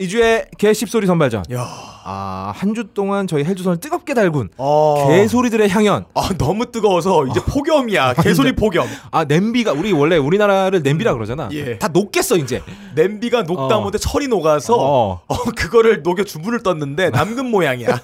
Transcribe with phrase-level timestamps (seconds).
[0.00, 1.44] 2주의 개씹소리 선발전.
[1.52, 1.66] 야.
[2.02, 5.06] 아, 한 주 동안 저희 헬조선을 뜨겁게 달군 어.
[5.08, 6.06] 개소리들의 향연.
[6.14, 8.14] 아 너무 뜨거워서 이제 폭염이야.
[8.14, 8.86] 개소리 폭염.
[9.10, 11.48] 아, 냄비가 우리 원래 우리나라를 냄비라 그러잖아.
[11.52, 11.78] 예.
[11.78, 12.62] 다 녹겠어, 이제.
[12.94, 13.80] 냄비가 녹다 어.
[13.82, 15.20] 못해 철이 녹아서 어.
[15.26, 15.36] 어.
[15.56, 17.98] 그거를 녹여 주문을 떴는데 남근 모양이야.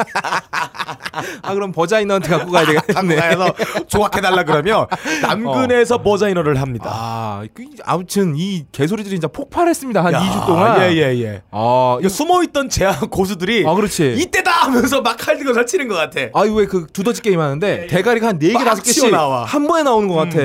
[1.42, 3.16] 아, 그럼 버자이너한테 갖고 가야 되겠네.
[3.18, 3.54] 한국에서
[3.86, 4.86] 조각해 달라 그러면
[5.22, 6.90] 남근에서 버자이너를 합니다.
[6.92, 10.04] 아, 그, 아무튼 이 개소리들이 진짜 폭발했습니다.
[10.04, 10.80] 한 야, 2주 동안.
[10.82, 11.42] 예예 예.
[11.50, 14.14] 아, 이거 숨어 있던 제한 고수들이 아, 그렇지.
[14.18, 16.20] 이때다 하면서 막 칼들고 설치는 것 같아.
[16.34, 19.44] 아, 왜그 두더지 게임 하는데 대가리가 한 4개, 막 5개씩 튀어나와.
[19.44, 20.38] 한 번에 나오는 것 같아.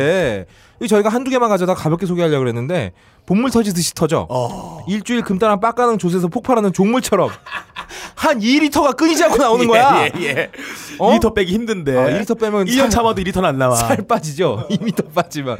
[0.84, 2.92] 이 저희가 한두 개만 가져다 가볍게 소개하려고 그랬는데
[3.26, 4.28] 본물 터지듯이 터져.
[4.30, 4.84] 어.
[4.88, 7.30] 일주일 금단한 빡가는 조에서 폭발하는 종물처럼
[8.16, 10.06] 한 2리터가 끊이지 않고 나오는 거야.
[10.18, 10.52] 예, 예.
[11.00, 11.12] 어?
[11.18, 11.98] 2리터 빼기 힘든데.
[11.98, 13.76] 아, 1리터 빼면 2년 살- 참아도 2리터는 안 나와.
[13.76, 14.68] 살 빠지죠.
[14.72, 15.58] 2미터 빠지면.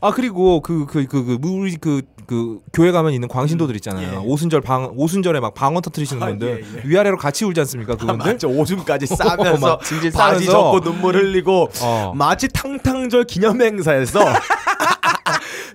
[0.00, 4.12] 아 그리고 그 그 그그 우리 그그 교회 가면 있는 광신도들 있잖아요.
[4.14, 4.16] 예.
[4.16, 6.82] 오순절 방 오순절에 막 방언 터트리시는 아, 분들 예, 예.
[6.88, 7.92] 위아래로 같이 울지 않습니까?
[7.92, 8.32] 아, 그분들.
[8.32, 8.48] 맞죠.
[8.48, 10.52] 오줌까지 싸면서 막 질질 바지 싸면서.
[10.52, 12.12] 젖고 눈물 흘리고 어.
[12.16, 14.20] 마치 탕탕절 기념 행사에서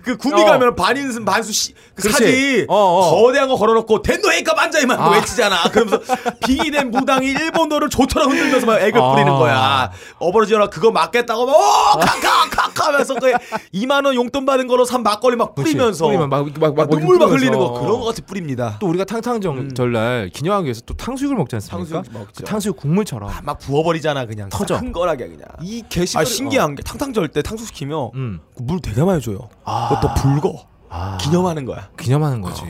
[0.08, 0.44] 그 구미 어.
[0.46, 2.10] 가면 반인승 반수 씨, 그.
[2.10, 3.22] 사진 어, 어.
[3.22, 5.10] 거대한 거 걸어놓고 덴노에이카 반자이만 아.
[5.10, 5.64] 외치잖아.
[5.70, 6.00] 그러면서
[6.46, 9.12] 빙의된 무당이 일본어를 조처럼 흔들면서 막 애교 아.
[9.12, 9.90] 뿌리는 거야.
[10.18, 13.32] 어버러지어라 그거 맞겠다고 막 오, 카카카카 하면서 그
[13.74, 15.54] 2만 원 용돈 받은 거로 산 막걸리 막.
[15.54, 17.30] 뿌리면서 뿌리면 막, 막, 막, 막 눈물 막.
[17.30, 18.76] 흘리는 거 그런 거 같이 뿌립니다.
[18.80, 22.02] 또 우리가 탕탕정 절날 기념하기 위해서 또 탕수육을 먹지 않습니까?
[22.02, 22.28] 탕수육.
[22.34, 24.80] 그 탕수육 국물처럼 아, 막 부어버리잖아 그냥 터져.
[24.80, 25.42] 큰 거라게 그냥.
[25.60, 28.40] 이 개시 아 신기한 게 탕탕절 때 탕수육 시키면 음.
[28.58, 29.48] 그물 되게 많이 줘요.
[29.64, 29.88] 아.
[29.88, 30.66] 그것도 붉어.
[30.90, 31.16] 아.
[31.20, 31.88] 기념하는 거야.
[31.98, 32.62] 기념하는 거지.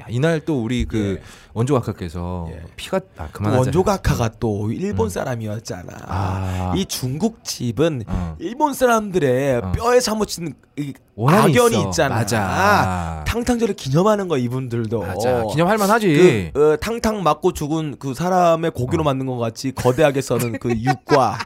[0.00, 1.22] 야, 이날 또 우리 그 예.
[1.54, 2.62] 원조 각하께서 예.
[2.76, 3.60] 피가 아또 그만하자.
[3.60, 5.92] 원조 각하가 또 일본 사람이었잖아.
[6.06, 6.72] 아.
[6.76, 8.36] 이 중국 집은 어.
[8.38, 9.72] 일본 사람들의 어.
[9.72, 10.54] 뼈에 사무친
[11.26, 11.86] 악연이 있어.
[11.88, 12.14] 있잖아.
[12.16, 13.24] 맞아.
[13.26, 15.00] 탕탕절을 기념하는 거 이분들도.
[15.00, 15.44] 맞아.
[15.50, 16.50] 기념할 만하지.
[16.54, 19.04] 그 어, 탕탕 맞고 죽은 그 사람의 고기로 어.
[19.04, 21.38] 만든 것 같이 거대하게 써는 그 육과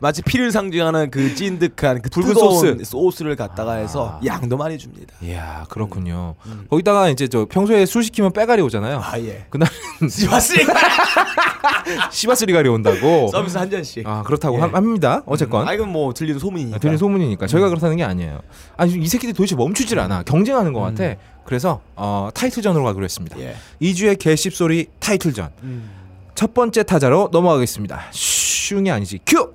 [0.00, 3.22] 마치 피를 상징하는 그 찐득한 그 붉은 소스.
[3.22, 4.26] 를 갖다가 해서 아.
[4.26, 5.14] 양도 많이 줍니다.
[5.22, 6.34] 이야 그렇군요.
[6.46, 6.66] 음.
[6.70, 9.00] 거기다가 이제 저 평소에 술 시키면 빼가리 오잖아요.
[9.02, 9.46] 아 예.
[9.50, 9.68] 그날
[10.30, 10.74] 왔으니까
[12.10, 13.28] 시바스리 가리 온다고.
[13.28, 14.06] 서비스 한 잔씩.
[14.06, 14.60] 아 그렇다고 예.
[14.60, 15.22] 함- 합니다.
[15.26, 16.78] 어쨌건 아 이건 뭐 들리는 소문이니까.
[16.78, 18.40] 들린 소문이니까 저희가 그렇다는 게 아니에요.
[18.76, 20.22] 아니 이 새끼들이 도대체 멈추질 않아.
[20.24, 21.14] 경쟁하는 것 같아.
[21.44, 23.38] 그래서 어, 타이틀전으로 가기로 했습니다.
[23.40, 23.54] 예.
[23.80, 25.50] 2주의 개씹 소리 타이틀전.
[25.62, 25.90] 음.
[26.34, 28.04] 첫 번째 타자로 넘어가겠습니다.
[28.10, 29.20] 슝이 아니지.
[29.26, 29.52] 큐.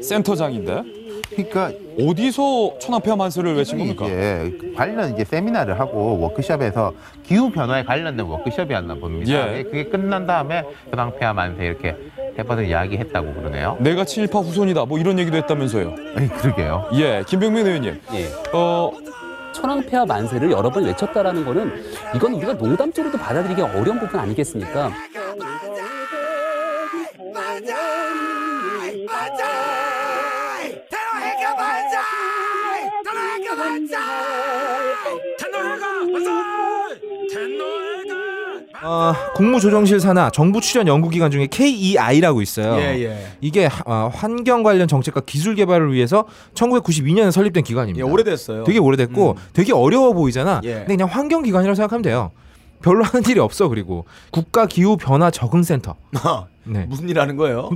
[0.00, 0.84] 센터장인데
[1.30, 4.06] 그러니까 어디서 천안폐하 만세를 외친 겁니까?
[4.06, 6.92] 이제 관련 이제 세미나를 하고 워크숍에서
[7.24, 9.58] 기후 변화에 관련된 워크숍이었나 봅니다.
[9.58, 9.64] 예.
[9.64, 11.96] 그게 끝난 다음에 현황폐하 만세 이렇게
[12.38, 13.78] 해봐서 이야기했다고 그러네요.
[13.80, 15.92] 내가 친일파 후손이다 뭐 이런 얘기도 했다면서요.
[16.14, 16.90] 아니 그러게요.
[16.94, 18.00] 예, 김병민 의원님.
[18.14, 18.28] 예.
[18.52, 18.92] 어,
[19.62, 21.72] 천황폐하 만세를 여러 번 외쳤다라는 거는
[22.16, 24.90] 이건 우리가 농담적으로도 받아들이기 어려운 부분 아니겠습니까?
[38.84, 42.76] 어, 국무조정실 산하 정부 출연 연구기관 중에 KEI라고 있어요.
[42.80, 43.26] 예 예.
[43.40, 48.04] 이게 하- 어, 환경 관련 정책과 기술 개발을 위해서 1992년에 설립된 예 기관입니다.
[48.06, 48.64] 오래됐어요.
[48.64, 50.60] 되게 오래됐고 되게 어려워 보이잖아.
[50.64, 50.74] 예.
[50.74, 52.30] 근데 그냥 환경 기관이라고 생각하면 돼요.
[52.82, 55.94] 별로 하는 일이 없어 그리고 국가 기후 변화 적응 센터.
[56.64, 56.86] 네.
[56.88, 57.70] 무슨 일 하는 거예요?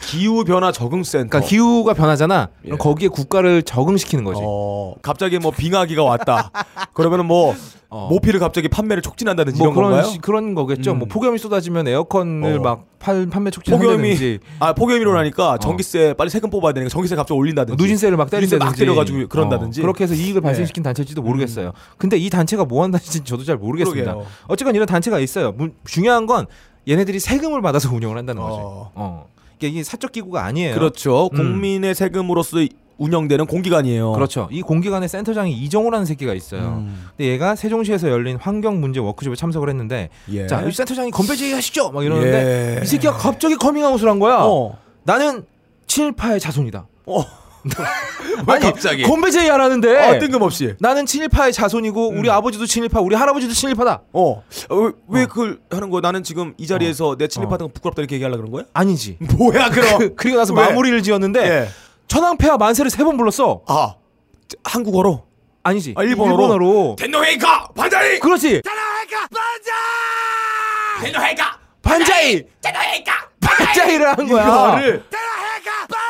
[0.00, 1.28] 기후 변화 적응 센터.
[1.30, 2.48] 그러니까 기후가 변하잖아.
[2.64, 2.68] 예.
[2.68, 4.40] 그럼 거기에 국가를 적응시키는 거지.
[4.44, 6.50] 어, 갑자기 뭐 빙하기가 왔다.
[6.94, 7.54] 그러면은 뭐
[7.88, 8.08] 어.
[8.10, 10.10] 모피를 갑자기 판매를 촉진한다든지 뭐 이런 그런 건가요?
[10.10, 10.92] 시- 그런 거겠죠.
[10.92, 10.98] 음.
[10.98, 12.62] 뭐 폭염이 쏟아지면 에어컨을 어.
[12.62, 17.38] 막 팔, 판매 폭염이 촉진한다든지 아 폭염이로 나니까 전기세 빨리 세금 뽑아야 되니까 전기세 갑자기
[17.38, 19.80] 올린다든지 누진세를 막 때린다든지 막 때려가지고 그런다든지.
[19.80, 20.46] 어, 그렇게 해서 이익을 네.
[20.46, 21.72] 발생시킨 단체일지도 모르겠어요.
[21.96, 24.12] 근데 이 단체가 뭐 단체인지 저도 잘 모르겠습니다.
[24.12, 24.30] 그러게요.
[24.48, 25.52] 어쨌건 이런 단체가 있어요.
[25.52, 26.46] 문- 중요한 건
[26.88, 28.90] 얘네들이 세금을 받아서 운영을 한다는 거죠.
[28.94, 29.26] 어.
[29.56, 29.58] 어.
[29.58, 30.74] 이게 이게 사적 기구가 아니에요.
[30.74, 31.28] 그렇죠.
[31.32, 31.36] 음.
[31.36, 32.58] 국민의 세금으로서
[32.98, 34.12] 운영되는 공기관이에요.
[34.12, 34.48] 그렇죠.
[34.50, 36.84] 이 공기관의 센터장이 이정호라는 새끼가 있어요.
[36.86, 37.08] 음.
[37.16, 40.46] 근데 얘가 세종시에서 열린 환경 문제 워크숍에 참석을 했는데 예.
[40.46, 41.90] 자, 이 센터장이 건배 제의하시죠?
[41.90, 42.82] 막 이러는데 예.
[42.82, 44.38] 이 새끼가 갑자기 커밍아웃을 한 거야.
[44.40, 44.78] 어.
[45.02, 45.44] 나는
[45.86, 46.86] 친일파의 자손이다.
[47.06, 47.24] 어.
[48.46, 49.02] 아니, 갑자기?
[49.02, 50.74] 건배 제의 하라는데 아, 뜬금없이.
[50.78, 54.02] 나는 친일파의 자손이고 우리 아버지도 친일파, 우리 할아버지도 친일파다.
[54.12, 54.42] 어.
[54.70, 56.00] 왜, 왜 그걸 하는 거야?
[56.00, 58.64] 나는 지금 이 자리에서 내 친일파든 거 부끄럽다 이렇게 얘기하려 그런 거야?
[58.72, 59.18] 아니지.
[59.36, 60.14] 뭐야 그럼?
[60.16, 60.66] 그 리고 나서 왜?
[60.66, 61.68] 마무리를 지었는데 예.
[62.08, 63.62] 천황폐하 만세를 세 번 불렀어.
[63.66, 63.94] 아
[64.64, 65.24] 한국어로.
[65.64, 65.94] 아니지.
[65.96, 66.42] 아, 일본어로?
[66.42, 66.96] 일본어로.
[66.98, 68.20] 텐노헤이카 반자이.
[68.20, 68.62] 그렇지.
[68.62, 71.12] 텐노헤이카 반자이.
[71.12, 72.42] 텐노헤이카 반자이.
[72.62, 74.44] 텐노헤이카 반자이를 한 거야.
[74.44, 76.05] 이거를 텐노헤이카 반자이.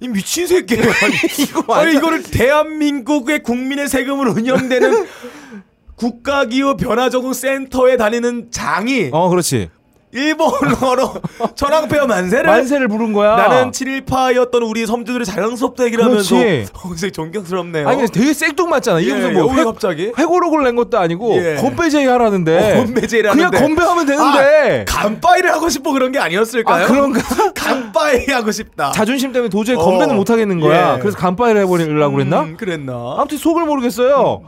[0.00, 0.80] 이 미친 새끼야.
[1.38, 5.06] 이거 아니 완전 이거를 대한민국의 국민의 세금으로 운영되는
[5.96, 9.68] 국가기후 변화적응 센터에 다니는 장이 어, 그렇지.
[10.12, 11.12] 일본어로
[11.54, 13.36] 천황폐하 만세를 만세를 부른 거야.
[13.36, 16.66] 나는 친일파였던 우리 섬주들의 자랑스럽다 얘기를 하면서 그렇지.
[16.72, 17.88] 어, 굉장히 존경스럽네요.
[17.88, 19.00] 아니 근데 되게 생뚱맞잖아.
[19.00, 20.12] 이게 예, 무슨 예, 뭐왜 회, 갑자기?
[20.16, 21.56] 회고록을 낸 것도 아니고 예.
[21.56, 22.72] 건배제의 하라는데.
[22.72, 23.64] 어, 건배제를 그냥 하는데.
[23.66, 24.84] 건배하면 되는데.
[24.88, 26.84] 간파이를 하고 싶어 그런 게 아니었을까요?
[26.84, 27.20] 아, 그런가?
[27.54, 28.92] 간파이 하고 싶다.
[28.92, 29.80] 자존심 때문에 도저히 어.
[29.84, 30.94] 건배는 못 하겠는 거야.
[30.96, 30.98] 예.
[31.00, 32.42] 그래서 간파를 해버리려고 그랬나?
[32.42, 33.16] 음, 그랬나?
[33.18, 34.42] 아무튼 속을 모르겠어요.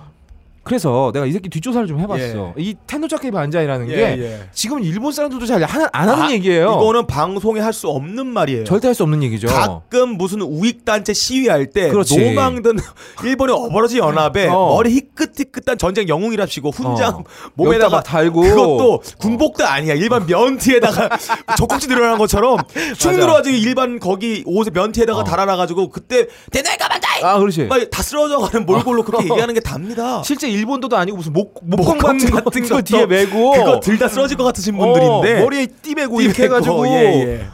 [0.63, 2.53] 그래서 내가 이 새끼 뒷조사를 좀 해봤어.
[2.59, 4.41] 이 텐노자케 반자이라는 예, 게 예.
[4.53, 6.65] 지금 일본 사람들도 잘 안 하는 아, 얘기예요.
[6.81, 8.65] 이거는 방송에 할 수 없는 말이에요.
[8.65, 9.47] 절대 할 수 없는 얘기죠.
[9.49, 11.91] 가끔 무슨 우익 단체 시위할 때.
[11.91, 12.77] 노망든
[13.25, 14.75] 일본의 어버러지 연합에 어.
[14.75, 17.25] 머리 희끗희끗한 전쟁 영웅이랍시고 훈장 어.
[17.55, 18.41] 몸에다가 달고.
[18.43, 21.09] 그것도 군복도 아니야 일반 면티에다가
[21.57, 22.59] 젖꼭지 늘어난 것처럼
[22.99, 23.13] 축.
[23.13, 25.25] 늘어가지고 일반 거기 옷에 면티에다가 어.
[25.25, 27.65] 달아놔가지고 그때 대내가 반자이 아 그렇지.
[27.65, 30.23] 막 다 쓰러져가는 몰골로 그렇게 얘기하는 게 답니다.
[30.23, 34.37] 실제 일본도도 아니고 무슨 목 목공 같은 거 같은 거 뒤에 메고 그거 들다 쓰러질
[34.37, 37.47] 것 같으신 분들인데 어, 머리에 띠 메고 띠 이렇게 해가지고 예, 예.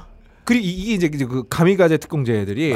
[0.45, 2.75] 그리고 이- 이게 이제 그 가미가제 특공대들이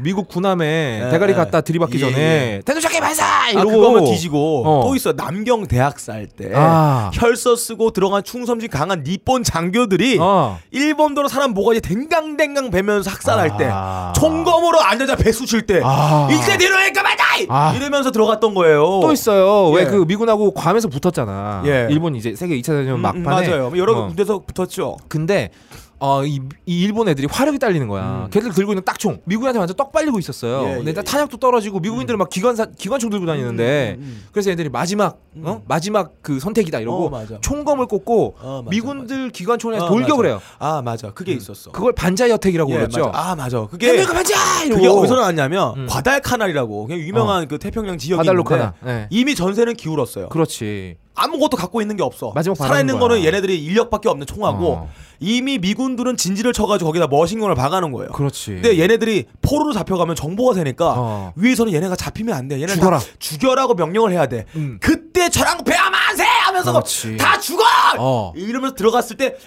[0.00, 1.34] 미국 군함에 예, 대가리 예.
[1.36, 2.62] 갖다 들이받기 예, 전에 예.
[2.66, 4.84] 텐노자케 반사 아, 이러고 그거면 뒤지고 어.
[4.84, 7.10] 또 있어 남경 대학 살 때 아.
[7.14, 10.58] 혈서 쓰고 들어간 충성심 강한 니폰 장교들이 어.
[10.72, 14.12] 일본도로 사람 모가지 댕강댕강 베면서 학살할 아.
[14.12, 16.28] 때 총검으로 앉아자 배수 칠때 아.
[16.30, 17.05] 이제 내려니까 맞
[17.48, 17.74] 아 아.
[17.74, 19.00] 이러면서 들어갔던 거예요.
[19.02, 19.72] 또 있어요.
[19.78, 19.84] 예.
[19.84, 21.62] 왜그 미군하고 괌에서 붙었잖아.
[21.66, 21.88] 예.
[21.90, 23.20] 일본 이제 세계 2차 대전 음, 막판에.
[23.20, 23.72] 음, 맞아요.
[23.76, 24.06] 여러 어.
[24.08, 24.96] 군데서 붙었죠.
[25.08, 25.50] 근데
[25.98, 28.24] 어, 이, 이 일본 애들이 화력이 딸리는 거야.
[28.26, 28.30] 음.
[28.30, 29.20] 걔들 들고 있는 딱총.
[29.24, 30.68] 미국한테 완전 떡 빨리고 있었어요.
[30.68, 31.04] 예, 근데 예, 다 예.
[31.04, 34.24] 탄약도 떨어지고 미국인들은 막 기관사 기관총 들고 다니는데 음, 음, 음.
[34.30, 35.62] 그래서 애들이 마지막 어?
[35.66, 37.26] 마지막 그 선택이다 이러고 어.
[37.40, 40.28] 총검을 꽂고 어, 맞아, 미군들 기관총에 아, 돌격을 맞아.
[40.28, 40.40] 해요.
[40.58, 41.72] 아 맞아 그게 있었어.
[41.72, 43.06] 그걸 반자의 혜택이라고 예, 불렀죠.
[43.06, 43.30] 맞아.
[43.30, 43.66] 아 맞아.
[43.66, 45.86] 그게 해외가 반자 이러고 그게 어디서 나왔냐면 음.
[45.88, 48.74] 과달카날이라고 그냥 유명한 그 태평양 지역이 과달로카나.
[48.84, 49.06] 네.
[49.10, 50.28] 이미 전세는 기울었어요.
[50.28, 50.96] 그렇지.
[51.16, 52.32] 아무것도 갖고 있는 게 없어.
[52.34, 53.24] 마지막 살아있는 거는.
[53.24, 54.90] 얘네들이 인력밖에 없는 총하고 어.
[55.18, 58.12] 이미 미군들은 진지를 쳐가지고 거기다 머신건을 박아놓은 거예요.
[58.12, 58.52] 그렇지.
[58.52, 61.32] 근데 얘네들이 포로로 잡혀가면 정보가 되니까 어.
[61.36, 62.60] 위에서는 얘네가 잡히면 안 돼.
[62.60, 62.98] 얘네 죽어라.
[62.98, 64.44] 다 죽여라고 명령을 해야 돼.
[64.56, 64.78] 음.
[64.80, 67.16] 그때 저랑 배아만세 하면서 그렇지.
[67.16, 67.64] 다 죽어.
[67.98, 68.32] 어.
[68.36, 69.38] 이러면서 들어갔을 때막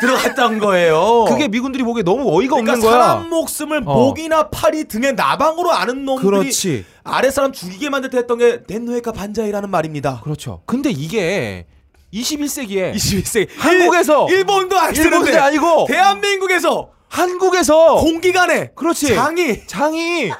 [0.00, 1.24] 들어갔던 거예요.
[1.28, 2.92] 그게 미군들이 보기에 너무 어이가 그러니까 없는 거야.
[3.02, 3.94] 사람 목숨을 어.
[3.94, 6.84] 목이나 팔이 등에 나방으로 아는 놈들이 그렇지.
[7.04, 10.20] 아랫사람 죽이게 만들 때 했던 게 덴노에카 반자이라는 말입니다.
[10.22, 10.62] 그렇죠.
[10.66, 11.66] 근데 이게
[12.14, 19.14] 21세기에 21세기 한국에서 일, 본도안 일본도 아니고 대한민국에서 한국에서 공기관에 그렇지.
[19.14, 20.30] 장이 장이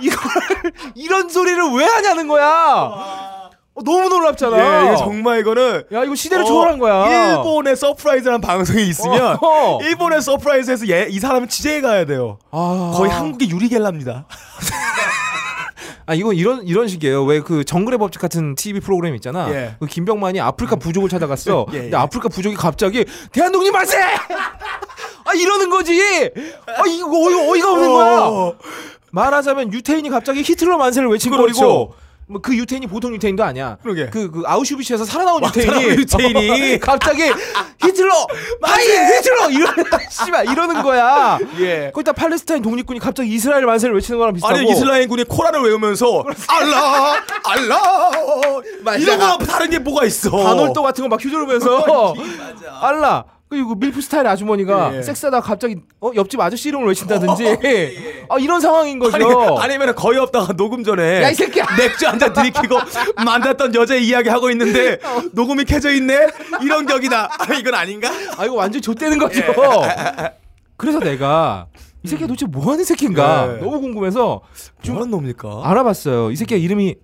[0.00, 0.18] 이걸
[0.94, 3.37] 이런 소리를 왜 하냐는 거야.
[3.78, 4.56] 어, 너무 놀랍잖아.
[4.58, 7.36] 예, 이거 정말 이거는 야 이거 시대를 어, 초월한 거야.
[7.36, 9.78] 일본의 서프라이즈라는 방송이 있으면 어.
[9.82, 12.38] 일본의 서프라이즈에서 얘, 이 사람은 취재해 가야 돼요.
[12.50, 12.92] 아.
[12.96, 14.26] 거의 한국의 유리겔라입니다.
[16.06, 17.24] 아 이건 이런 이런 식이에요.
[17.24, 19.50] 왜 그 정글의 법칙 같은 TV 프로그램 있잖아.
[19.50, 19.74] 예.
[19.78, 21.66] 그 김병만이 아프리카 부족을 찾아갔어.
[21.72, 21.80] 예, 예.
[21.82, 23.98] 근데 아프리카 부족이 갑자기 대한독립 만세!
[24.02, 26.00] 아 이러는 거지.
[26.66, 28.20] 아 이거 어이, 어이가 없는 거야.
[28.22, 28.54] 어.
[29.10, 31.92] 말하자면 유태인이 갑자기 히틀러 만세를 외친 거고 그렇죠.
[32.28, 33.76] 뭐 그 유태인이 보통 유태인도 아니야.
[33.82, 34.06] 그러게.
[34.10, 36.78] 그, 그 아우슈비츠에서 살아나온 와, 유태인이 유태인이.
[36.80, 37.22] 갑자기
[37.82, 38.12] 히틀러
[38.62, 39.66] 하이 히틀러 이러
[40.10, 41.38] 씨발 이러는 거야.
[41.60, 41.90] 예.
[41.94, 44.54] 거기다 팔레스타인 독립군이 갑자기 이스라엘 만세를 외치는 거랑 비슷하고.
[44.56, 47.80] 아니 이슬람 군이 코란을 외우면서 알라 알라
[48.82, 48.98] 맞아.
[48.98, 50.30] 이런 거 다른 게 뭐가 있어?
[50.30, 52.14] 반월도 같은 거 막 휘두르면서
[52.82, 55.02] 알라 그리고 밀프 스타일 아주머니가 예, 예.
[55.02, 57.58] 섹스하다 갑자기 어 옆집 아저씨 이름을 외친다든지
[58.28, 59.16] 아 이런 상황인 거죠.
[59.16, 61.28] 아니, 아니 면 거의 없다가 녹음 전에 야!
[61.78, 62.76] 맥주 한 잔 들이키고
[63.24, 64.98] 만났던 여자 이야기 하고 있는데
[65.32, 66.26] 녹음이 켜져 있네
[66.62, 68.10] 이런 격이다 아, 이건 아닌가?
[68.36, 69.40] 아 이거 완전 좆되는 거죠.
[69.40, 70.32] 예.
[70.76, 71.66] 그래서 내가
[72.02, 73.64] 이 새끼가 도대체 뭐 하는 새끼인가 예.
[73.64, 74.42] 너무 궁금해서
[74.82, 75.62] 좀 뭐하는 놈입니까?
[75.64, 76.30] 알아봤어요.
[76.32, 76.96] 이 새끼가 이름이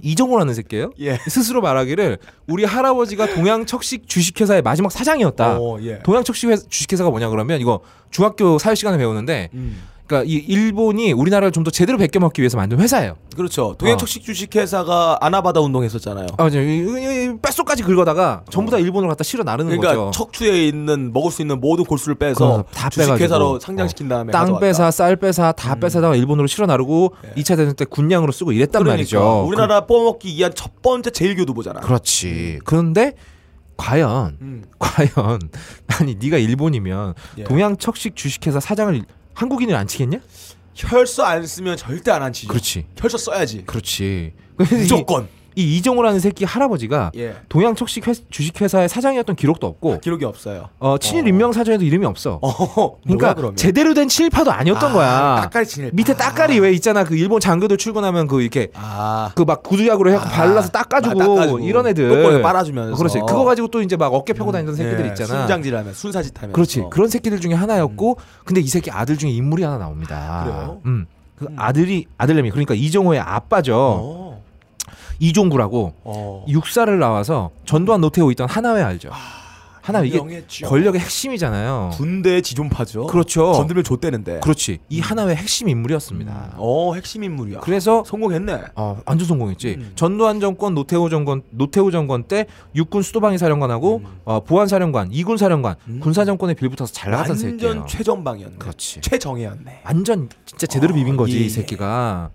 [0.00, 0.92] 이정호라는 새끼예요.
[1.00, 1.18] 예.
[1.28, 2.18] 스스로 말하기를
[2.48, 5.58] 우리 할아버지가 동양척식 주식회사의 마지막 사장이었다.
[5.60, 5.98] 어, 예.
[6.02, 7.80] 동양척식 회- 주식회사가 뭐냐 그러면 이거
[8.10, 9.82] 중학교 사회 시간에 배우는데 음.
[10.12, 13.14] 그러니까 이 일본이 우리나라를 좀 더 제대로 베껴 먹기 위해서 만든 회사예요.
[13.36, 13.76] 그렇죠.
[13.78, 16.26] 동양척식 주식회사가 아나바다 운동했었잖아요.
[16.36, 16.60] 아, 맞아요.
[16.62, 20.10] 이- 이- 이 뼛속까지 긁어다가 전부 다 일본으로 갖다 실어 나르는 그러니까 거죠.
[20.18, 23.18] 척추에 있는 먹을 수 있는 모든 골수를 빼서 그래서 다 주식회사로
[23.54, 23.58] 빼가지고.
[23.60, 24.60] 상장시킨 다음에 땅 가져왔다.
[24.66, 27.32] 빼사, 쌀 빼사 다 빼사다가 일본으로 실어 나르고 예.
[27.36, 29.44] 이 2차 대전 때 군량으로 쓰고 이랬단 그러니까 말이죠.
[29.46, 31.78] 우리나라 뽀먹기 위한 첫 번째 제일교두보잖아.
[31.78, 32.58] 그, 그렇지.
[32.64, 33.12] 그런데
[33.76, 34.64] 과연 음.
[34.80, 35.38] 과연
[36.00, 37.44] 아니 네가 일본이면 예.
[37.44, 39.00] 동양 척식 주식회사 사장을
[39.34, 40.18] 한국인을 안 치겠냐?
[40.74, 42.48] 혈서 안 쓰면 절대 안 한치죠.
[42.48, 42.86] 그렇지.
[42.96, 43.64] 혈서 써야지.
[43.66, 44.32] 그렇지.
[44.56, 45.28] 무조건.
[45.54, 47.36] 이 이종우라는 새끼 할아버지가 예.
[47.48, 50.68] 동양 촉식 회- 주식회사의 사장이었던 기록도 없고 기록이 없어요.
[50.78, 52.38] 어, 친일 임명 사전에도 이름이 없어.
[52.42, 53.52] 어, 그러니까 뭐야?
[53.56, 55.40] 제대로 된 친일파도 아니었던 아, 거야.
[55.42, 55.94] 따까리 친일파.
[55.94, 57.04] 밑에 따까리 왜 있잖아.
[57.04, 59.32] 그 일본 장교들 출근하면 그 이렇게 아.
[59.34, 61.58] 그막 구두약으로 해갖고 아, 발라서 닦아주고, 아, 닦아주고.
[61.60, 62.42] 이런 애들.
[62.42, 62.96] 빨아주면서.
[62.96, 63.18] 그렇지.
[63.20, 65.40] 그거 가지고 또 이제 막 어깨 펴고 다니던 새끼들 예, 있잖아.
[65.40, 66.52] 순장질하면 순사짓 하면서.
[66.54, 66.84] 그렇지.
[66.90, 70.16] 그런 새끼들 중에 하나였고, 근데 이 새끼 아들 중에 인물이 하나 나옵니다.
[70.16, 70.80] 아, 그래요?
[70.86, 71.06] 음.
[71.36, 73.74] 그 아들이 아들내미 그러니까 이종호의 아빠죠.
[73.76, 74.31] 어.
[75.18, 76.44] 이종구라고 어.
[76.48, 79.10] 육사를 나와서 전두환 노태우 있던 하나회 알죠.
[79.82, 80.68] 하나회 이게 유명했죠.
[80.68, 81.90] 권력의 핵심이잖아요.
[81.94, 83.08] 군대 지존파죠.
[83.08, 83.50] 그렇죠.
[83.50, 84.38] 건들면 좆대는데.
[84.38, 84.78] 그렇지.
[84.88, 86.54] 이 하나회 핵심 인물이었습니다.
[86.56, 87.58] 어, 핵심 인물이야.
[87.60, 88.62] 그래서 성공했네.
[88.76, 89.74] 어, 완전 성공했지.
[89.78, 89.92] 음.
[89.96, 94.20] 전두환 정권, 노태우 정권, 노태우 정권 때 육군 수도방위 사령관하고 음.
[94.24, 95.98] 어, 보안 사령관, 이군 사령관, 음.
[96.00, 97.86] 군사 정권에 빌붙어서 잘 나갔던 완전 새끼예요.
[97.88, 98.56] 최전방이었네.
[98.58, 99.00] 그렇지.
[99.00, 99.80] 최정예였네.
[99.84, 101.48] 완전 진짜 제대로 비빈 거지 예, 이 예.
[101.48, 102.30] 새끼가.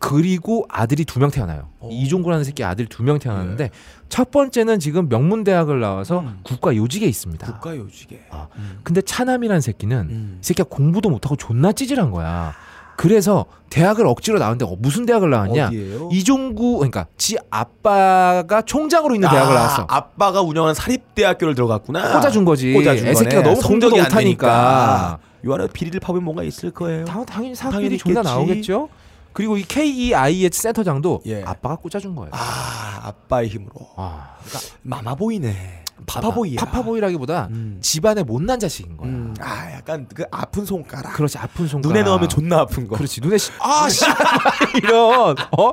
[0.00, 1.68] 그리고 아들이 두 명 태어나요.
[1.78, 1.88] 어.
[1.92, 3.70] 이종구라는 새끼 아들 두 명 태어났는데
[4.08, 6.40] 첫 번째는 지금 명문대학을 나와서 음.
[6.42, 7.46] 국가 요직에 있습니다.
[7.46, 8.26] 국가요직에.
[8.30, 8.80] 아, 음.
[8.82, 10.38] 근데 차남이라는 새끼는 음.
[10.40, 12.54] 이 새끼가 공부도 못하고 존나 찌질한 거야.
[12.96, 15.68] 그래서 대학을 억지로 나왔는데 어, 무슨 대학을 나왔냐?
[15.68, 16.08] 어디예요?
[16.12, 19.86] 이종구 그러니까 지 아빠가 총장으로 있는 대학을 나왔어.
[19.88, 22.12] 아빠가 운영하는 사립대학교를 들어갔구나.
[22.20, 22.72] 꽂아준 거지.
[22.72, 23.42] 꽂아준 애새끼가.
[23.42, 24.18] 너무 공부도 성적이 안 못하니까.
[24.18, 25.18] 되니까.
[25.46, 27.04] 요 안에 비리를 파면 뭔가 있을 거예요.
[27.06, 28.20] 당, 당연히 사학비리 존나.
[28.22, 28.88] 나오겠죠.
[29.32, 31.42] 그리고 이 KEIH 센터장도 예.
[31.44, 32.30] 아빠가 꽂아준 거예요.
[32.32, 33.74] 아, 아빠의 힘으로.
[33.96, 35.84] 아, 그러니까 마마보이네.
[36.06, 36.60] 파파보이야.
[36.60, 37.78] 파파보이라기보다 음.
[37.82, 39.08] 집안의 못난 자식인 거야.
[39.08, 39.34] 음.
[39.40, 41.12] 아, 약간 그 아픈 손가락.
[41.14, 41.92] 그렇지 아픈 손가락.
[41.92, 42.96] 눈에 넣으면 존나 아픈 거.
[42.96, 44.04] 그렇지 눈에 씨, 아 씨,
[44.82, 45.72] 이런 어?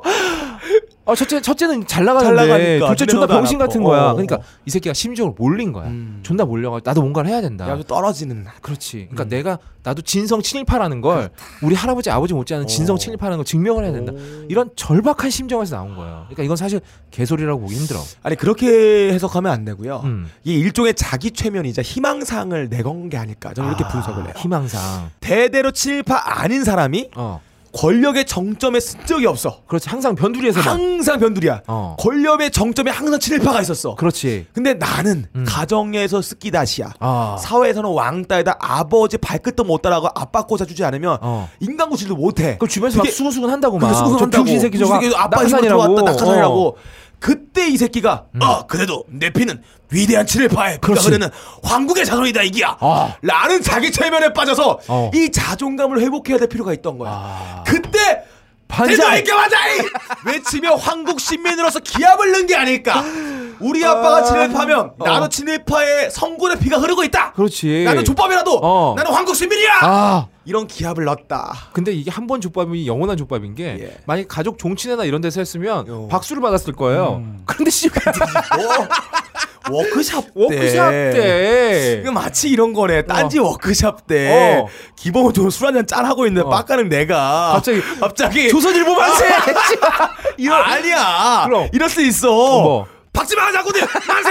[1.07, 3.57] 어 첫째 첫째는 잘 나가는데 둘째 존나 병신.
[3.57, 4.09] 같은 거야.
[4.09, 4.13] 어.
[4.13, 5.87] 그러니까 이 새끼가 심적으로 몰린 거야.
[5.87, 6.19] 음.
[6.21, 7.65] 존나 몰려가 나도 뭔가를 해야 된다.
[7.67, 8.53] 야, 좀 떨어지는 날.
[8.61, 9.07] 그렇지.
[9.09, 9.29] 그러니까 음.
[9.29, 11.29] 내가 나도 진성 친일파라는 걸
[11.63, 12.99] 우리 할아버지 아버지 못지않은 진성 어.
[12.99, 14.11] 친일파라는 걸 증명을 해야 된다.
[14.11, 14.45] 오.
[14.49, 16.25] 이런 절박한 심정에서 나온 거예요.
[16.27, 18.01] 그러니까 이건 사실 개소리라고 보기 힘들어.
[18.21, 20.01] 아니 그렇게 해석하면 안 되고요.
[20.03, 20.27] 음.
[20.43, 24.33] 이게 일종의 자기 최면이자 희망상을 내건 게 아닐까 저는 이렇게 아, 분석을 해요.
[24.35, 25.11] 희망상.
[25.21, 27.39] 대대로 친일파 아닌 사람이 어.
[27.77, 29.61] 권력의 정점에 쓴 적이 없어.
[29.67, 29.87] 그렇지.
[29.87, 30.67] 항상 변두리에서만.
[30.67, 31.61] 항상 변두리야.
[31.67, 31.95] 어.
[31.99, 33.93] 권력의 정점에 항상 친일파가 있었어.
[33.95, 34.47] 그렇지.
[34.51, 35.45] 근데 나는 음.
[35.47, 36.93] 가정에서 스키다시야.
[36.99, 37.37] 아.
[37.39, 41.49] 사회에서는 왕따에다 아버지 발끝도 못 따라고 아빠 꽂아주지 않으면 어.
[41.59, 42.57] 인간구실도 못해.
[42.59, 43.87] 그 주변에서 막 수근수근 한다고 막.
[43.89, 44.31] 그게 수긍한다고.
[44.31, 45.45] 저 병신 새끼 저거 아빠.
[45.45, 46.67] 들어왔다 낙하산이라고.
[46.69, 46.73] 어.
[47.19, 51.05] 그때 이 새끼가 아 그래도 내 피는 위대한 피가 그렇지.
[51.07, 51.29] 흐르는
[51.63, 52.77] 황국의 자손이다 이기야.
[52.79, 53.15] 아.
[53.21, 55.11] 라는 자기 최면에 빠져서 어.
[55.13, 57.11] 이 자존감을 회복해야 될 필요가 있던 거야.
[57.11, 57.63] 아.
[57.65, 58.23] 그때
[58.67, 58.97] 반장!
[59.11, 59.79] 대도이께 반장이
[60.27, 63.03] 외치며 황국 신민으로서 기합을 넣은 게 아닐까.
[63.59, 65.05] 우리 아빠가 친일파면 어.
[65.05, 67.31] 나도 친일파의 성군의 피가 흐르고 있다.
[67.33, 67.83] 그렇지.
[67.85, 68.93] 나는 좆밥이라도 어.
[68.95, 69.79] 나는 황국 신민이야.
[69.81, 70.27] 아.
[70.45, 71.53] 이런 기합을 넣었다.
[71.73, 73.97] 근데 이게 한 번 좆밥이 영원한 좆밥인 게 예.
[74.05, 76.07] 만약 가족 종친회나 이런 데서 했으면 어.
[76.09, 77.23] 박수를 받았을 거예요.
[77.45, 77.91] 그런데 씨 어,
[79.71, 80.31] 워크샵 때.
[80.35, 83.05] 워크샵 때 이거 마치 이런 거네.
[83.05, 84.67] 딴지 워크샵 때 어.
[84.95, 86.49] 기본적으로 술 한잔 짠 하고 있는데 어.
[86.49, 89.25] 빡가는 내가 갑자기 갑자기 조선일보 만세.
[90.37, 91.43] 이런 아니야.
[91.45, 91.69] 그럼.
[91.73, 92.27] 이럴 수 있어.
[92.29, 92.87] 뭐?
[93.17, 94.29] 박지만 하자고들 만세.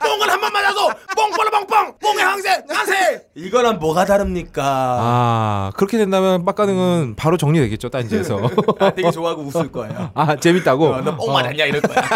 [0.00, 3.26] 뽕은 한번 맞아도 뽕뽕을 뽕뽕 뽕의 항세 만세.
[3.34, 4.62] 이거랑 뭐가 다릅니까?
[4.64, 8.38] 아 그렇게 된다면 빡가능은 바로 정리되겠죠 딴지에서.
[8.94, 10.10] 되게 좋아하고 웃을 거예요.
[10.14, 10.86] 아 재밌다고.
[10.86, 11.96] 어, 너뽕 맞았냐 이럴 거야.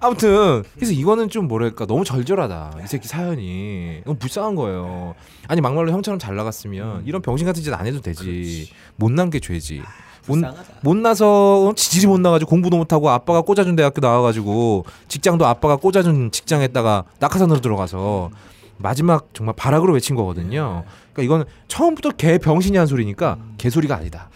[0.00, 5.14] 아무튼 그래서 이거는 좀 뭐랄까 너무 절절하다 이 새끼 사연이 너무 불쌍한 거예요
[5.48, 9.82] 아니 막말로 형처럼 잘 나갔으면 이런 병신 같은 짓 안 해도 되지 못난 게 죄지
[10.28, 10.62] 못, 불쌍하다.
[10.82, 17.60] 못나서 지질이 못 나가지고 공부도 못하고 아빠가 꽂아준 대학교 나와가지고 직장도 아빠가 꽂아준 직장에다가 낙하산으로
[17.60, 18.30] 들어가서
[18.76, 20.84] 마지막 정말 바락으로 외친 거거든요.
[21.12, 24.28] 그러니까 이거는 처음부터 개 병신이 한 소리니까 개소리가 아니다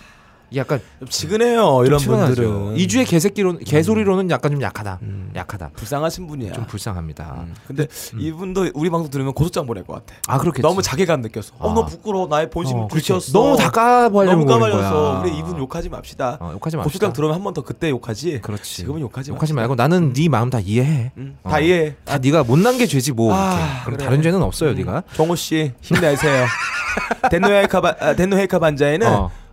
[0.57, 2.77] 약간 좀 지근해요 이런 분들은.
[2.77, 5.31] 이주의 개새끼로 개소리로는 약간 좀 약하다 음.
[5.35, 6.53] 약하다 불쌍하신 분이야.
[6.53, 7.35] 좀 불쌍합니다.
[7.47, 7.55] 음.
[7.67, 7.87] 근데
[8.19, 10.15] 이분도 우리 방송 들으면 고소장 보낼 것 같아.
[10.29, 10.63] 아 그렇겠지.
[10.63, 11.55] 너무 자괴감 느껴서.
[11.59, 11.75] 어, 아.
[11.75, 12.27] 너무 부끄러워.
[12.27, 12.89] 나의 본심 어.
[12.91, 13.33] 들켰어.
[13.33, 14.45] 너무 다 까발려서.
[14.47, 15.21] 거야.
[15.23, 16.39] 우리 이분 욕하지 맙시다.
[16.41, 16.83] 어, 욕하지 맙시다.
[16.85, 18.41] 고소장 들어오면 한 번 더 그때 욕하지.
[18.41, 18.77] 그렇지.
[18.77, 19.53] 지금은 욕하지 욕하지.
[19.53, 21.13] 말고 나는 네 마음 다 이해해.
[21.19, 21.51] 음, 어.
[21.51, 21.95] 다 이해해.
[22.05, 23.35] 다 네가 못난 게 죄지 뭐.
[23.35, 23.83] 아.
[23.85, 24.07] 그럼 그래.
[24.07, 25.03] 다른 죄는 없어요, 네가.
[25.15, 26.47] 정호 씨 힘내세요.
[27.31, 29.07] 덴노헤이카 바- 아, 덴노헤이카 반자에는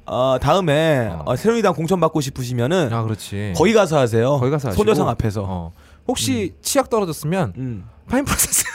[0.10, 0.34] 어.
[0.34, 0.40] 어.
[0.40, 1.24] 다음에 어.
[1.26, 3.54] 어, 새누리당 공천 받고 싶으시면은 아 그렇지.
[3.56, 4.38] 거기 가서 하세요.
[4.40, 4.84] 거기 가서 하시고.
[4.84, 5.44] 소녀상 앞에서.
[5.48, 5.72] 어.
[6.08, 7.86] 혹시 치약 떨어졌으면 음.
[8.10, 8.66] 파인 프로세스.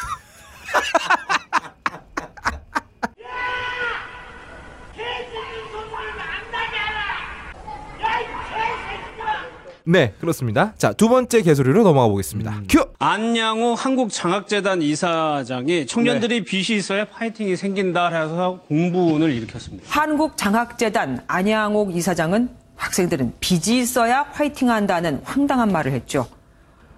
[9.86, 10.72] 네, 그렇습니다.
[10.78, 12.62] 자, 두 번째 개소리로 넘어가 보겠습니다.
[12.70, 12.86] 큐.
[12.98, 19.84] 안양호 한국장학재단 이사장이 청년들이 빚이 있어야 파이팅이 생긴다 해서 공분을 일으켰습니다.
[19.86, 26.26] 한국장학재단 안양옥 이사장은 학생들은 빚이 있어야 화이팅한다는 황당한 말을 했죠.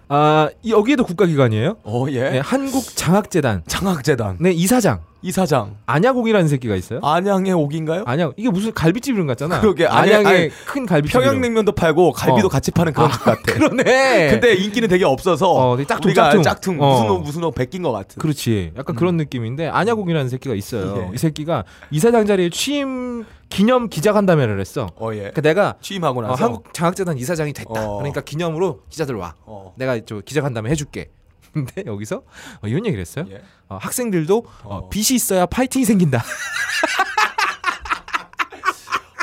[0.08, 1.76] 아, 이- 여기에도 국가기관이에요.
[1.82, 2.30] 어 예.
[2.30, 3.62] 네, 한국장학재단.
[3.66, 5.00] 장학재단 네, 이사장.
[5.22, 7.00] 이사장 안야곡이라는 새끼가 있어요.
[7.02, 8.04] 안양의 옥인가요?
[8.06, 9.60] 안양 이게 무슨 갈비집 이름 같잖아.
[9.60, 11.16] 그러게, 안양의 안양- 아니, 큰 갈비집.
[11.16, 11.24] 이름.
[11.26, 12.48] 평양냉면도 팔고 갈비도 어.
[12.50, 13.40] 같이 파는 그런 집 같아.
[13.52, 14.28] 그러네.
[14.30, 16.42] 근데 인기는 되게 없어서 어, 되게 짝퉁, 우리가 짝퉁.
[16.42, 16.92] 짝퉁, 어.
[16.92, 18.20] 무슨 놈 무슨 놈 베낀 것 같은.
[18.20, 18.70] 그렇지.
[18.76, 21.08] 약간 그런 느낌인데 안야곡이라는 새끼가 있어요.
[21.08, 21.14] 예.
[21.14, 24.88] 이 새끼가 이사장 자리에 취임 기념 기자간담회를 했어.
[24.96, 25.18] 어 예.
[25.18, 27.70] 그러니까 내가 취임하고 어, 나서 한국 장학재단 이사장이 됐다.
[27.70, 27.96] 어.
[27.98, 29.34] 그러니까 기념으로 기자들 와.
[29.44, 29.72] 어.
[29.76, 31.10] 내가 저 기자간담회 해줄게.
[31.52, 32.22] 근데 여기서
[32.62, 33.24] 어, 이런 얘기를 했어요.
[33.30, 33.40] 예.
[33.68, 34.88] 어, 학생들도 어, 어.
[34.88, 36.22] 빚이 있어야 파이팅이 생긴다.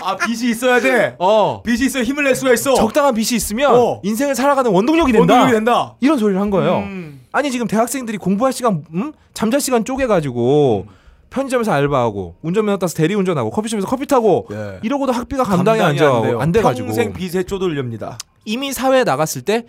[0.06, 1.16] 아 빚이 있어야 돼.
[1.20, 1.62] 어.
[1.64, 2.74] 빚이 있어야 힘을 낼 수가 있어.
[2.74, 4.02] 적당한 빚이 있으면 어.
[4.04, 5.34] 인생을 살아가는 원동력이 된다.
[5.34, 5.96] 원동력이 된다.
[6.02, 6.80] 이런 소리를 한 거예요.
[6.80, 7.22] 음.
[7.32, 9.14] 아니 지금 대학생들이 공부할 시간, 음?
[9.34, 10.94] 잠잘 시간 쪼개가지고 음.
[11.34, 14.80] 편의점에서 알바하고 운전면허 따서 대리운전하고 커피숍에서 커피 타고 예.
[14.84, 16.22] 이러고도 학비가 감당이, 안, 돼요.
[16.22, 18.20] 돼, 안 돼가지고 평생 빚에 쪼들립니다.
[18.46, 19.66] 이미 사회에 나갔을 때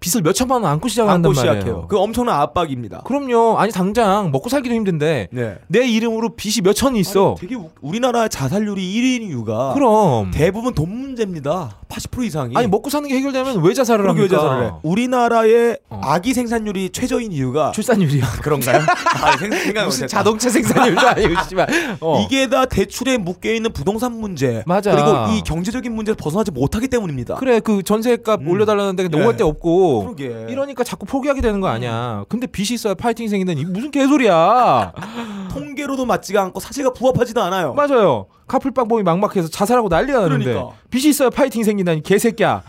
[0.00, 1.54] 빚을 몇 천만 원 안고 시작한단 안고 말이에요.
[1.54, 1.86] 시작해요.
[1.88, 3.02] 그 엄청난 압박입니다.
[3.04, 3.58] 그럼요.
[3.58, 5.58] 아니 당장 먹고 살기도 힘든데 네.
[5.66, 7.30] 내 이름으로 빚이 몇 천이 있어.
[7.30, 11.78] 아니, 되게 우, 우리나라 자살률이 1위인 이유가 그럼 대부분 돈 문제입니다.
[11.88, 12.54] 80% 이상이.
[12.56, 14.42] 아니 먹고 사는 게 해결되면 왜 자살을 그러게 왜 합니까?
[14.42, 14.72] 자살을 해?
[14.82, 16.00] 우리나라의 어.
[16.04, 18.24] 아기 생산률이 최저인 이유가 출산율이야.
[18.42, 18.82] 그런가요?
[19.22, 19.50] 아, 생,
[19.84, 20.06] 무슨.
[20.08, 21.96] 자동차 생산율도 아니고 씨발.
[22.00, 22.22] 어.
[22.24, 24.92] 이게 다 대출에 묶여 있는 부동산 문제 맞아.
[24.92, 27.36] 그리고 이 경제적인 문제에서 벗어나지 못하기 때문입니다.
[27.36, 28.48] 그래 그 전세값 음.
[28.48, 29.36] 올려달라는데 근데 예.
[29.38, 30.46] 데 없고 그러게.
[30.50, 32.24] 이러니까 자꾸 포기하게 되는 거 아니야.
[32.28, 34.92] 근데 빚이 있어야 파이팅이 생긴다니 이게 무슨 개소리야.
[35.52, 37.74] 통계로도 맞지가 않고 사실과 부합하지도 않아요.
[37.74, 38.26] 맞아요.
[38.48, 40.74] 카풀빵범이 막막해서 자살하고 난리가 나는데 그러니까.
[40.90, 42.62] 빚이 있어야 파이팅이 생긴다니 개새끼야.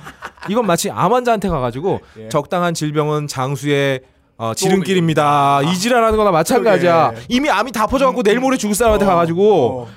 [0.49, 2.29] 이건 마치 암 환자한테 가가지고 예.
[2.29, 4.01] 적당한 질병은 장수의
[4.37, 5.61] 어, 지름길입니다.
[5.63, 7.09] 이지랄하는 거나 마찬가지야.
[7.11, 7.25] 그러게.
[7.29, 9.87] 이미 암이 다 퍼져갖고 내일 모레 죽을 사람한테 가가지고 어.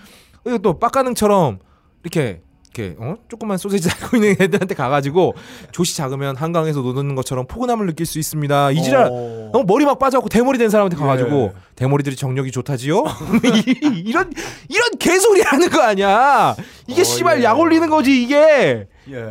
[0.47, 1.59] 이거 또 빡가능처럼
[2.03, 2.41] 이렇게
[2.75, 3.17] 이렇게 어?
[3.29, 5.35] 조그만 소세지 달고 있는 애들한테 가가지고
[5.73, 8.71] 조시 작으면 한강에서 노는 것처럼 포근함을 느낄 수 있습니다.
[8.73, 9.51] 이지랄 어.
[9.53, 11.61] 어, 머리 막 빠져갖고 대머리 된 사람한테 가가지고 예.
[11.77, 13.05] 대머리들이 정력이 좋다지요?
[13.45, 14.33] 이- 이런
[14.69, 16.57] 이런 개소리 하는 거 아니야?
[16.87, 17.45] 이게 어, 씨발 예.
[17.45, 18.87] 약 올리는 거지 이게.
[19.11, 19.25] 예.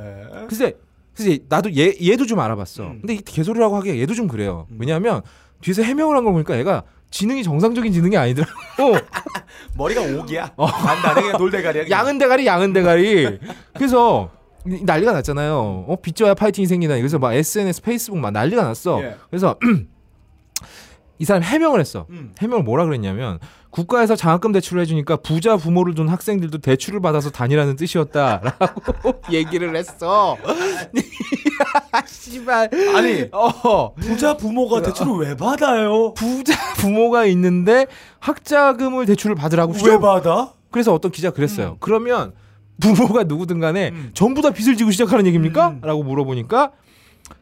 [0.47, 0.75] 글쎄,
[1.15, 2.83] 글쎄 나도 얘 얘도 좀 알아봤어.
[2.83, 2.97] 음.
[3.01, 4.67] 근데 이 개소리라고 하기에 얘도 좀 그래요.
[4.77, 5.21] 왜냐하면
[5.61, 8.51] 뒤에서 해명을 한걸 보니까 얘가 지능이 정상적인 지능이 아니더라고.
[9.77, 10.51] 머리가 옥이야.
[10.57, 11.83] 간단해 그냥 돌대가리야.
[11.83, 11.99] 그냥.
[11.99, 13.37] 양은 대가리 양은 대가리.
[13.75, 14.31] 그래서
[14.65, 15.85] 이- 난리가 났잖아요.
[15.87, 16.95] 어 빚져야 파이팅이 생기다.
[16.97, 19.01] 그래서 막 SNS, 페이스북 막 난리가 났어.
[19.03, 19.15] 예.
[19.29, 19.57] 그래서
[21.19, 22.07] 이 사람 해명을 했어.
[22.09, 22.33] 음.
[22.39, 23.39] 해명을 뭐라 그랬냐면
[23.71, 30.37] 국가에서 장학금 대출을 해주니까 부자 부모를 둔 학생들도 대출을 받아서 다니라는 뜻이었다라고 얘기를 했어.
[32.05, 32.69] 씨발.
[32.95, 36.13] 아니 어 부자 부모가 대출을 왜 받아요?
[36.13, 37.87] 부자 부모가 있는데
[38.19, 40.51] 학자금을 대출을 받으라고 왜 받아?
[40.69, 41.77] 그래서 어떤 기자 가 그랬어요.
[41.79, 42.33] 그러면
[42.81, 44.11] 부모가 누구든 간에 음.
[44.13, 45.69] 전부 다 빚을 지고 시작하는 얘기입니까?
[45.69, 45.81] 음.
[45.81, 46.71] 라고 물어보니까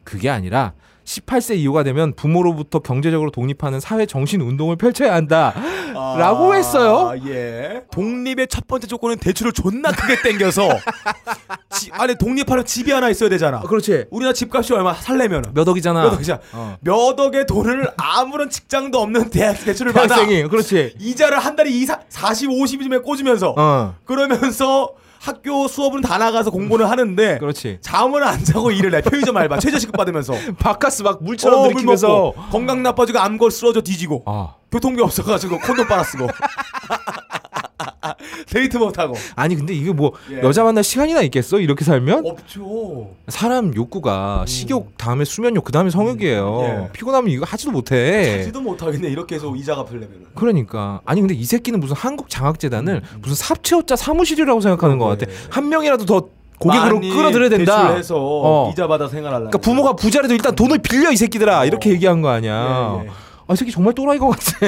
[0.04, 0.74] 그게 아니라
[1.10, 5.52] 18세 이후가 되면 부모로부터 경제적으로 독립하는 사회 정신 운동을 펼쳐야 한다.
[5.92, 7.20] 라고 했어요.
[7.26, 7.82] 예.
[7.90, 10.68] 독립의 첫 번째 조건은 대출을 존나 크게 땡겨서
[11.74, 13.60] 지, 안에 독립하는 집이 하나 있어야 되잖아.
[13.62, 14.06] 그렇지.
[14.10, 16.02] 우리나라 집값이 얼마 살려면 몇 억이잖아.
[16.02, 16.40] 몇 억이잖아.
[16.52, 16.76] 어.
[16.80, 20.14] 몇 억의 돈을 아무런 직장도 없는 대학 대출을 받아.
[20.14, 20.94] 대학생이 그렇지.
[20.98, 23.94] 이자를 한 달에 2, 40, 50쯤에 꽂으면서 어.
[24.04, 27.78] 그러면서 학교 수업은 다 나가서 공부를 하는데 그렇지.
[27.82, 29.02] 잠을 안 자고 일을 해.
[29.02, 30.32] 편의점 알바 최저시급 받으면서.
[30.58, 34.54] 바카스 막 물처럼 어, 들이키면서 먹고 건강 나빠지고 암걸 쓰러져 뒤지고 아.
[34.72, 36.26] 교통비 없어가지고 콘돔 빨아 쓰고
[38.48, 40.40] 데이트 못하고 아니 근데 이게 뭐 예.
[40.42, 41.60] 여자 만날 시간이나 있겠어?
[41.60, 42.26] 이렇게 살면?
[42.26, 43.10] 없죠.
[43.28, 46.60] 사람 욕구가 식욕 다음에 수면욕 그 다음에 성욕이에요.
[46.64, 46.92] 예.
[46.92, 48.38] 피곤하면 이거 하지도 못해.
[48.38, 50.26] 하지도 못하겠네 이렇게 해서 이자 갚으려면.
[50.34, 55.30] 그러니까 아니 근데 이 새끼는 무슨 한국 장학재단을 무슨 삽채업자 사무실이라고 생각하는 것 같아.
[55.50, 57.82] 한 명이라도 더 고객으로 끌어들여야 된다.
[57.82, 58.70] 대출해서 어.
[58.70, 59.46] 이자 받아 생활하려.
[59.46, 63.00] 그러니까 부모가 부자라도 일단 돈을 빌려 이 새끼들아 이렇게 얘기한 거 아니야.
[63.00, 63.10] 예, 예.
[63.50, 64.60] 아, 이 새끼 정말 또라이 것 같아.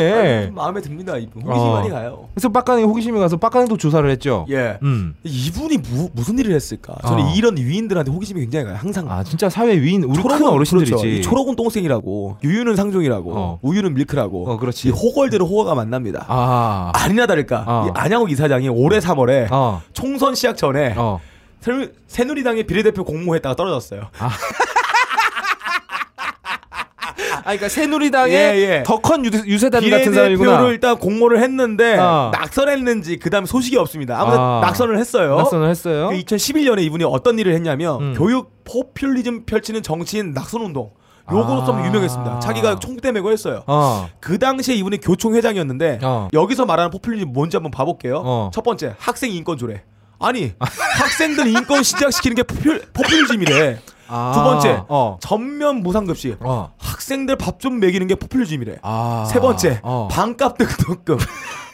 [0.47, 1.41] 좀 마음에 듭니다 이분.
[1.43, 1.73] 호기심 어.
[1.75, 2.29] 많이 가요.
[2.35, 4.45] 그래서 빡가능이 호기심이 가서 빡가능도 조사를 했죠.
[4.51, 4.77] 예.
[4.83, 5.15] 음.
[5.23, 6.97] 이분이 무, 무슨 일을 했을까?
[7.07, 7.33] 저는 어.
[7.37, 8.77] 이런 위인들한테 호기심이 굉장히 가요.
[8.77, 9.09] 항상.
[9.09, 10.91] 아 진짜 사회 위인 우리 큰 초록은- 어르신들이지.
[10.93, 11.07] 그렇죠.
[11.07, 13.59] 이 초록은 똥생이라고, 유유는 상종이라고, 어.
[13.63, 14.51] 우유는 밀크라고.
[14.51, 14.89] 어, 그렇지.
[14.89, 16.25] 이 호걸들은 호가가 만납니다.
[16.29, 16.91] 아.
[16.95, 17.87] 아니나 다를까 어.
[17.87, 19.81] 이 안양욱 이사장이 올해 3월에 어.
[19.93, 21.21] 총선 시작 전에 어.
[21.61, 24.09] 새누- 새누리당의 비례대표 공모했다가 떨어졌어요.
[24.19, 24.29] 아,
[27.43, 28.83] 그러니까 새누리당의 예, 예.
[28.85, 30.51] 더컨 유세단 같은 사람이구나.
[30.51, 32.31] 비례대표를 일단 공모를 했는데 어.
[32.33, 34.21] 낙선했는지 그다음 소식이 없습니다.
[34.21, 34.61] 아무튼 아.
[34.63, 35.37] 낙선을 했어요.
[35.37, 36.09] 낙선을 했어요.
[36.11, 38.15] 그 2011년에 이분이 어떤 일을 했냐면 음.
[38.17, 40.91] 교육 포퓰리즘 펼치는 정치인 낙선 운동.
[41.31, 41.87] 요거로 좀 아.
[41.87, 42.41] 유명했습니다.
[42.41, 43.63] 자기가 총대 메고 했어요.
[43.67, 44.09] 어.
[44.21, 46.29] 그 당시에 이분이 교총 회장이었는데 어.
[46.33, 48.23] 여기서 말하는 포퓰리즘 뭔지 한번 봐볼게요.
[48.25, 48.51] 어.
[48.53, 49.83] 첫 번째 학생 인권 조례.
[50.19, 53.81] 아니 학생들 인권 시작시키는 게 포퓰, 포퓰리즘이래.
[54.13, 54.33] 아.
[54.35, 55.17] 두 번째 어.
[55.21, 56.37] 전면 무상급식.
[56.41, 56.73] 어.
[56.79, 58.79] 학생들 밥 좀 먹이는 게 포퓰리즘이래.
[58.83, 59.25] 아.
[59.31, 60.09] 세 번째 어.
[60.11, 61.17] 반값 등록금.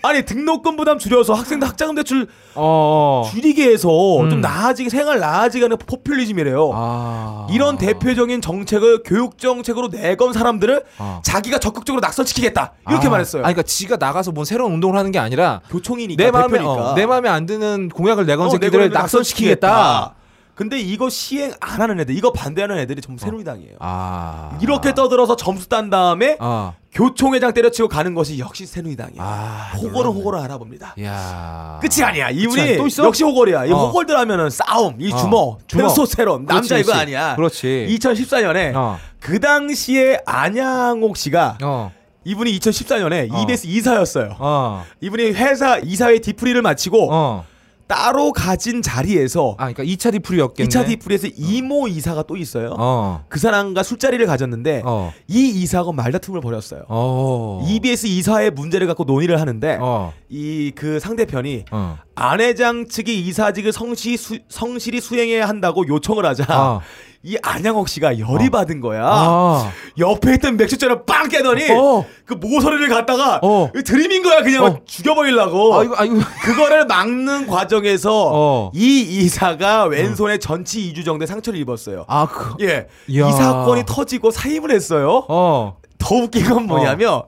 [0.02, 3.24] 아니 등록금 부담 줄여서 학생들 학자금 대출 어.
[3.26, 3.30] 어.
[3.30, 3.88] 줄이게 해서
[4.20, 4.30] 음.
[4.30, 6.70] 좀 나아지게 생활 나아지게 하는 포퓰리즘이래요.
[6.74, 7.46] 아.
[7.50, 11.20] 이런 대표적인 정책을 교육 정책으로 내건 사람들을 어.
[11.24, 13.10] 자기가 적극적으로 낙선시키겠다 이렇게 아.
[13.10, 13.42] 말했어요.
[13.44, 16.58] 아니, 그러니까 지가 나가서 뭔 새로운 운동을 하는 게 아니라 교총이니까 내 마음에
[16.94, 20.14] 내 마음에 안 드는 공약을 내건 어, 새끼들을 내거는 낙선시키겠다.
[20.58, 23.76] 근데 이거 시행 안 하는 애들, 이거 반대하는 애들이 전부 새누리당이에요.
[23.78, 24.58] 아.
[24.60, 26.72] 이렇게 떠들어서 점수 딴 다음에 아.
[26.90, 29.22] 교총회장 때려치고 가는 것이 역시 새누리당이에요.
[29.22, 29.70] 아.
[29.80, 30.96] 호걸은 호걸을 알아봅니다.
[31.04, 31.78] 야.
[31.80, 32.30] 끝이 아니야.
[32.30, 32.76] 이분이?
[33.04, 33.66] 역시 호걸이야.
[33.66, 33.86] 이 어.
[33.86, 35.16] 호걸들 하면은 싸움, 이 어.
[35.16, 35.58] 주먹.
[35.68, 36.92] 테스토스테론, 남자 이거.
[36.92, 37.36] 아니야.
[37.36, 37.86] 그렇지.
[37.96, 38.98] 2014년에 어.
[39.20, 41.92] 그 당시에 안양옥 씨가 어.
[42.24, 43.42] 이분이 2014년에 어.
[43.42, 44.34] EBS 이사였어요.
[44.40, 44.84] 어.
[45.02, 47.44] 이분이 회사 이사회 뒤풀이를 마치고 어.
[47.88, 50.68] 따로 가진 자리에서 아, 그러니까 2차 뒤풀이였겠네.
[50.68, 52.76] 2차 뒤풀이에서 이모 이사가 또 있어요.
[52.78, 53.24] 어.
[53.28, 55.12] 그 사람과 술자리를 가졌는데 어.
[55.26, 56.82] 이 이사가 말다툼을 벌였어요.
[56.88, 57.64] 어.
[57.66, 60.12] EBS 이사의 문제를 갖고 논의를 하는데 어.
[60.28, 61.98] 이그 상대편이 어.
[62.14, 66.80] 안회장 측이 이사직을 성시 수, 성실히 수행해야 한다고 요청을 하자 아.
[67.24, 69.02] 이 안양옥 씨가 열이 받은 거야.
[69.04, 69.72] 아.
[69.98, 72.06] 옆에 있던 맥주잔을 빵 깨더니 어.
[72.24, 73.70] 그 모서리를 갖다가 어.
[73.84, 74.78] 드림인 거야 그냥 어.
[74.84, 75.78] 죽여버리려고.
[75.80, 76.16] 아이고 아이고.
[76.44, 78.70] 그거를 막는 과정에서 어.
[78.72, 82.04] 이 이사가 왼손에 전치 2주 정도의 상처를 입었어요.
[82.06, 82.54] 아, 그.
[82.64, 82.86] 예.
[83.08, 83.28] 이야.
[83.28, 85.24] 이 사건이 터지고 사임을 했어요.
[85.28, 85.76] 어.
[85.98, 87.22] 더 웃긴 건 뭐냐면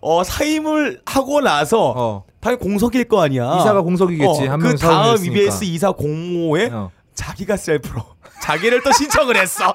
[0.00, 2.24] 어, 사임을 하고 나서 어.
[2.40, 3.56] 당연히 공석일 거 아니야.
[3.60, 4.46] 이사가 공석이겠지.
[4.46, 5.24] 한그 다음.
[5.24, 6.90] EBS 이사 공모에 어.
[7.14, 8.02] 자기가 셀프로
[8.44, 9.72] 자기를 또 신청을 했어.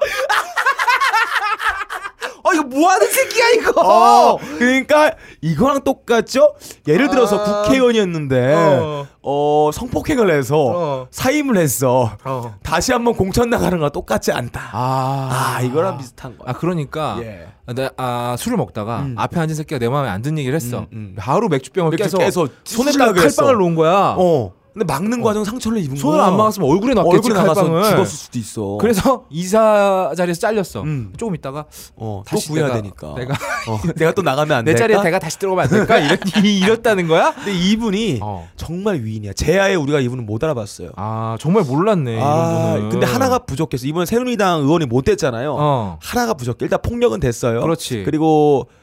[2.42, 3.80] 어, 이거 뭐 하는 새끼야, 이거?
[3.80, 6.54] 어, 그러니까 이거랑 똑같죠?
[6.86, 7.62] 예를 들어서 아.
[7.62, 9.06] 국회의원이었는데 어.
[9.22, 11.06] 어, 성폭행을 해서 어.
[11.10, 12.16] 사임을 했어.
[12.24, 12.54] 어.
[12.62, 14.70] 다시 한번 공천 나가는 거랑 똑같지 않다.
[14.72, 15.62] 아, 아.
[15.62, 16.50] 이거랑 비슷한 거야.
[16.50, 17.18] 아, 그러니까.
[17.22, 17.48] 예.
[17.74, 19.14] 내, 아, 술을 먹다가 음.
[19.18, 20.80] 앞에 앉은 새끼가 내 마음에 안 드는 얘기를 했어.
[20.80, 21.14] 음, 음.
[21.16, 23.54] 바로 맥주병을 맥주 깨서, 깨서 손에 쑤시려고 딱 칼빵을.
[23.58, 24.14] 놓은 거야.
[24.18, 24.52] 어.
[24.72, 26.00] 근데 막는 과정 상처를 입은 거야.
[26.00, 27.82] 손을 안 막았으면 얼굴에 넣겠지, 얼굴에 나가서 칼빵을.
[27.90, 28.78] 죽었을 수도 있어.
[28.80, 30.82] 그래서 이사 자리에서 잘렸어.
[30.82, 31.12] 음.
[31.16, 31.64] 조금 있다가
[31.96, 33.14] 어, 또 다시 구해야 내가, 되니까.
[33.16, 33.34] 내가
[33.68, 34.78] 어, 내가 또 나가면 안 내 될까?
[34.86, 35.98] 자리에 내가 다시 들어가면 안 될까?
[35.98, 37.34] 이랬, 이랬다는 거야?
[37.34, 38.48] 근데 이분이 어.
[38.56, 39.32] 정말 위인이야.
[39.32, 40.90] 제아에 우리가 이분은 못 알아봤어요.
[40.96, 42.90] 아 정말 몰랐네 아, 이런.
[42.90, 43.86] 근데 하나가 부족했어.
[43.86, 45.56] 이번에 새누리당 의원이 못 됐잖아요.
[45.58, 46.58] 어 하나가 부족해.
[46.64, 47.60] 일단 폭력은 됐어요.
[47.60, 48.02] 그렇지.
[48.04, 48.79] 그리고 어,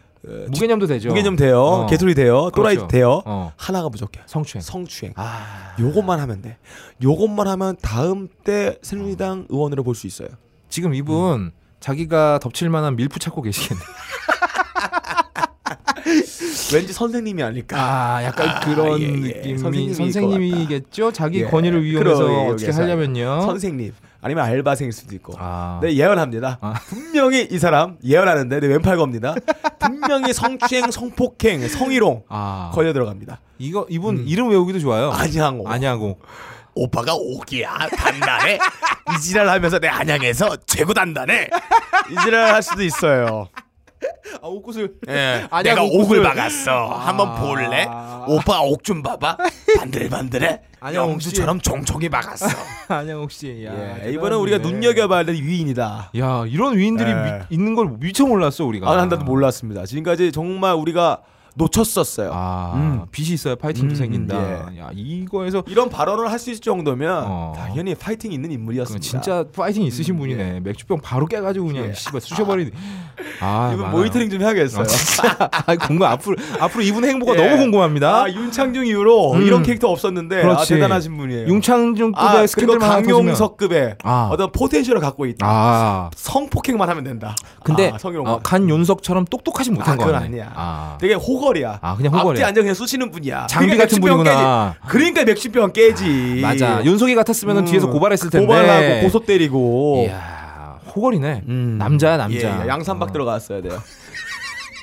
[0.49, 1.09] 무개념도 되죠.
[1.09, 1.61] 무게좀 돼요.
[1.61, 1.85] 어.
[1.87, 2.49] 개소리 돼요.
[2.55, 2.87] 또라이 그렇죠.
[2.87, 3.21] 돼요.
[3.25, 4.21] 어 하나가 부족해.
[4.25, 4.61] 성추행.
[4.61, 5.13] 성추행.
[5.15, 6.57] 아 요것만 하면 돼.
[7.03, 10.29] 요것만 하면 다음 때 새누리당 의원으로 볼 수 있어요.
[10.69, 13.81] 지금 이분 자기가 덮칠 만한 밀프 찾고 계시겠네.
[16.73, 17.77] 왠지 선생님이 아닐까.
[17.79, 19.11] 아 약간 아, 그런 예, 예.
[19.11, 21.11] 느낌이 선생님이겠죠.
[21.13, 21.45] 자기 예.
[21.45, 22.71] 권위를 그러게요, 어떻게.
[22.71, 23.41] 하려면요.
[23.41, 23.93] 선생님
[24.27, 25.33] 아니면 알바생일 수도 있고.
[25.37, 26.57] 아 네 예언합니다.
[26.61, 26.73] 아.
[26.87, 29.33] 분명히 이 사람 예언하는데 내 왼팔 겁니다.
[29.79, 33.39] 분명히 성추행, 성폭행, 성희롱 아 걸려 들어갑니다.
[33.59, 34.25] 이거 이분 음.
[34.27, 35.11] 이름 외우기도 좋아요.
[35.11, 35.67] 안양호.
[35.67, 36.17] 안양호.
[36.75, 38.55] 오빠가 옥이야 단단해.
[39.15, 41.49] 이 지랄 하면서 내 안양에서 최고 단단해.
[42.11, 43.47] 이 지랄 할 수도 있어요.
[44.41, 44.93] 아 옷구슬.
[45.09, 46.19] 예, 안양 내가 옥구슬.
[46.19, 46.87] 옥을 박았어.
[46.89, 47.85] 한번 볼래?
[47.89, 48.25] 아.
[48.27, 49.37] 오빠 옥 좀 봐봐.
[49.79, 50.61] 반들반들해.
[50.79, 52.45] 안양 영수처럼 종종이 박았어.
[52.87, 53.65] 안양옥 씨.
[53.65, 53.73] 야,
[54.05, 54.11] 예.
[54.11, 56.11] 이번엔 우리가 눈여겨봐야 될 위인이다.
[56.17, 57.15] 야 이런 위인들이 예.
[57.15, 58.89] 미- 있는 걸 미처 몰랐어 우리가.
[58.91, 59.85] 아, 난 나도 몰랐습니다.
[59.85, 61.21] 지금까지 정말 우리가
[61.57, 62.31] 놓쳤었어요.
[62.33, 63.05] 아 음.
[63.11, 64.77] 빚이 있어야 파이팅도 음, 생긴다.
[64.77, 67.53] 야 이거에서 이런 발언을 할 수 있을 정도면 어.
[67.57, 69.01] 당연히 파이팅 있는 인물이었습니다.
[69.03, 70.59] 진짜 파이팅 있으신 음, 분이네.
[70.59, 71.93] 맥주병 바로 깨가지고 그냥 예.
[71.93, 72.69] 씨발 쑤셔버리네.
[73.41, 73.89] 아 이분.
[73.89, 74.81] 모니터링 좀 해야겠어요.
[74.83, 77.43] 아, 진짜 아, 궁금 앞으로 앞으로 이분 행보가 예.
[77.43, 78.23] 너무 궁금합니다.
[78.25, 79.41] 아, 윤창중 이후로 음.
[79.41, 80.63] 이런 캐릭터 없었는데 아.
[80.63, 81.47] 대단하신 분이에요.
[81.47, 84.29] 융창중급의 아, 터지면- 강용석급의 아.
[84.31, 85.45] 어떤 포텐셜을 갖고 있다.
[85.49, 87.35] 아 성폭행만 하면 된다.
[87.63, 87.97] 근데 아.
[88.25, 90.27] 어, 간 윤석처럼 똑똑하지 못한 아, 거 그건 아니야.
[90.43, 90.53] 아니야.
[90.55, 90.97] 아.
[91.01, 91.79] 되게 호 걸이야.
[91.81, 92.47] 아, 그냥 호걸이야.
[92.47, 93.47] 앞뒤 그냥 쑤시는 분이야.
[93.47, 94.75] 장비 그러니까 같은 분이구나.
[94.81, 94.91] 깨지.
[94.91, 96.39] 그러니까 맥주병 깨지.
[96.41, 96.83] 맞아.
[96.83, 98.45] 윤석이 같았으면 은 음, 뒤에서 고발했을 텐데.
[98.45, 100.05] 고발하고 고소 때리고.
[100.07, 101.43] 이야 호걸이네.
[101.47, 101.77] 음.
[101.77, 102.37] 남자야 남자.
[102.37, 103.11] 예, 예, 양산박 어.
[103.11, 103.81] 들어갔어야 돼요.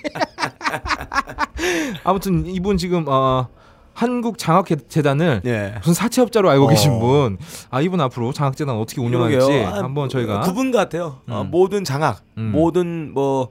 [2.04, 3.48] 아무튼 이분 지금 어,
[3.92, 5.74] 한국 장학재단을 예.
[5.78, 6.68] 무슨 사채업자로 알고 어.
[6.68, 7.38] 계신 분.
[7.70, 9.68] 아 이분 앞으로 장학재단 어떻게 운영할지 그러게요.
[9.68, 11.20] 아, 한번 저희가 구분 같아요.
[11.28, 11.50] 어, 음.
[11.50, 12.50] 모든 장학, 음.
[12.52, 13.50] 모든 뭐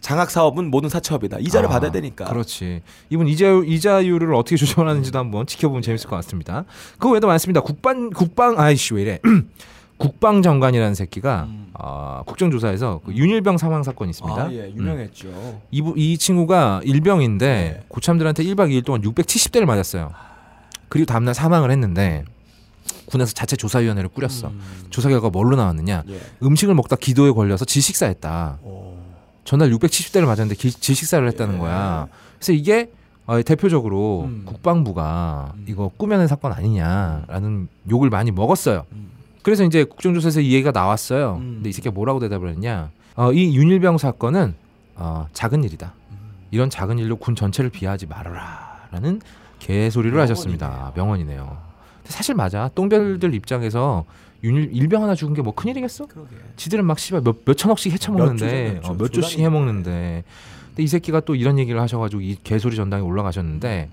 [0.00, 1.38] 장학 사업은 모든 사채업이다.
[1.40, 2.26] 이자를 아, 받아야 되니까.
[2.26, 2.82] 그렇지.
[3.10, 6.64] 이분 이자 이자율을 어떻게 조정하는지도 한번 지켜보면 재밌을 것 같습니다.
[6.98, 7.60] 그 외에도 많습니다.
[7.60, 9.20] 국방 국방 아이씨 왜 이래?
[9.98, 14.42] 국방장관이라는 새끼가 어, 국정조사에서 그 윤일병 사망 사건이 있습니다.
[14.42, 15.28] 아, 예, 유명했죠.
[15.28, 15.58] 음.
[15.70, 17.84] 이, 부- 이 친구가 일병인데 네.
[17.88, 20.10] 고참들한테 1박 2일 동안 670대를 맞았어요.
[20.88, 22.24] 그리고 다음날 사망을 했는데
[23.06, 24.52] 군에서 자체 조사위원회를 꾸렸어.
[24.90, 26.02] 조사 결과 뭘로 나왔느냐?
[26.08, 26.20] 예.
[26.42, 28.58] 음식을 먹다 기도에 걸려서 질식사했다.
[28.62, 28.95] 오.
[29.46, 32.08] 전날 670대를 맞았는데 기- 질식사를 했다는 거야.
[32.36, 32.90] 그래서 이게
[33.26, 34.42] 어, 대표적으로 음.
[34.44, 38.84] 국방부가 이거 꾸며낸 사건 아니냐라는 욕을 많이 먹었어요.
[39.42, 41.36] 그래서 이제 국정조사에서 이 얘기가 나왔어요.
[41.40, 41.54] 음.
[41.56, 42.90] 근데 이 새끼가 뭐라고 대답을 했냐?
[43.14, 44.54] 어, 이 윤일병 사건은
[44.96, 45.94] 어, 작은 일이다.
[46.50, 49.20] 이런 작은 일로 군 전체를 비하하지 말아라 라는
[49.58, 50.92] 개소리를 하셨습니다.
[50.94, 51.56] 명언이네요.
[52.04, 52.70] 사실 맞아.
[52.74, 56.06] 똥별들 입장에서 윤 일 일병 하나 죽은 게 뭐 큰일이겠어?
[56.06, 56.30] 그러게.
[56.56, 59.44] 지들은 막 씨발 몇, 몇 천억씩 헤쳐먹는데 몇 조, 어, 몇 조씩 조단위네.
[59.44, 60.24] 해먹는데
[60.68, 63.90] 근데 이 새끼가 또 이런 얘기를 하셔가지고 이 개소리 전당에 올라가셨는데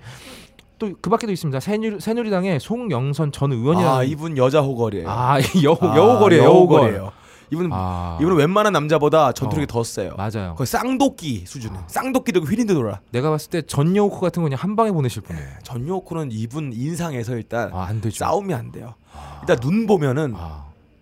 [0.78, 5.08] 또 그 밖에도 있습니다 새누리, 새누리당의 송영선 전 의원이라는 아, 이분 여자 호걸이에요.
[5.08, 7.12] 아, 여우 아, 여우거리 여우걸이에요.
[7.50, 9.66] 이분 아, 이분은 웬만한 남자보다 전투력이 어.
[9.66, 10.12] 더 세요.
[10.16, 11.78] 맞아요 거의 쌍도끼 수준에.
[11.86, 13.00] 쌍도끼 들고 휘린드 돌아.
[13.10, 17.70] 내가 봤을 때 전여우코 같은 거 그냥 한 방에 보내실 분이에요 전요코는 이분 인상에서 일단
[17.72, 18.94] 아 안 싸움이 안 돼요.
[19.42, 20.34] 일단 눈 보면은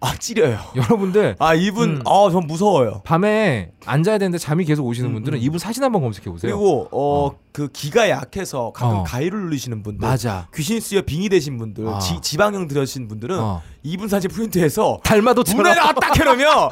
[0.02, 0.08] 아.
[0.12, 0.58] 아 찌려요.
[0.74, 2.02] 여러분들 아 이분 음.
[2.06, 3.02] 아전 무서워요.
[3.04, 5.42] 밤에 앉아야 되는데 잠이 계속 오시는 음, 분들은 음.
[5.42, 7.36] 이분 사진 한번 검색해 보세요 그리고 어 어.
[7.52, 9.02] 그 기가 약해서 가끔 어.
[9.04, 11.98] 가위를 누르시는 분들, 맞아 귀신 쓰여 빙의 되신 분들, 아.
[11.98, 13.62] 지, 지방형 들으신 분들은 어.
[13.82, 16.70] 이분 사진 프린트해서 달마도처럼 눈에다가 딱 해놓으면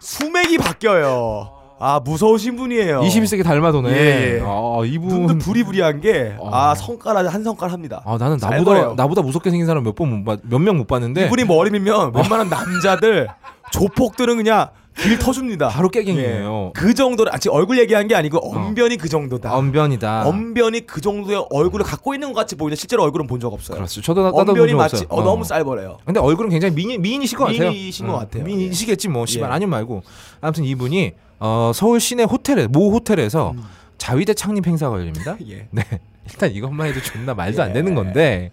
[0.00, 1.61] 수맥이 바뀌어요.
[1.82, 3.00] 아 무서우신 분이에요.
[3.00, 4.40] 21세기 달마도네 예, 예.
[4.40, 6.48] 아, 이분 눈도 부리부리한 게 어.
[6.52, 8.00] 아 손가락 한 손가락 합니다.
[8.04, 8.94] 아 나는 잘 나보다 보여요.
[8.96, 13.26] 나보다 무섭게 생긴 사람 몇번몇명 못 봤는데 이분이 머리 밀면 웬만한 남자들
[13.72, 15.68] 조폭들은 그냥 길 터줍니다.
[15.68, 16.66] 바로 깨갱이에요.
[16.76, 16.80] 예.
[16.80, 19.54] 그 정도로 아, 지금 얼굴 얘기한 게 아니고 언변이 그 정도다.
[19.56, 20.26] 언변이다.
[20.28, 23.76] 언변이 그 정도의 얼굴을 갖고 있는 것 같이 보이는데 실제로 얼굴은 본 적 없어요.
[23.76, 24.00] 그렇죠.
[24.02, 25.04] 저도 나도 언변이 본 마치.
[25.08, 25.98] 어, 너무 쌀벌해요.
[26.04, 27.70] 근데 얼굴은 굉장히 미인 미인이실 것 같아요.
[27.70, 28.44] 미인이신 것 같아요.
[28.44, 29.54] 미인이시겠지 뭐 씨발 예.
[29.54, 30.02] 아니면 말고.
[30.40, 33.62] 아무튼 이분이 어, 서울 시내 호텔에 모 호텔에서 음.
[33.98, 35.36] 자위대 창립 행사가 열립니다.
[35.48, 35.66] 예.
[35.70, 35.82] 네.
[36.30, 37.72] 일단 이것만 해도 존나 말도 안 예.
[37.72, 38.50] 되는 건데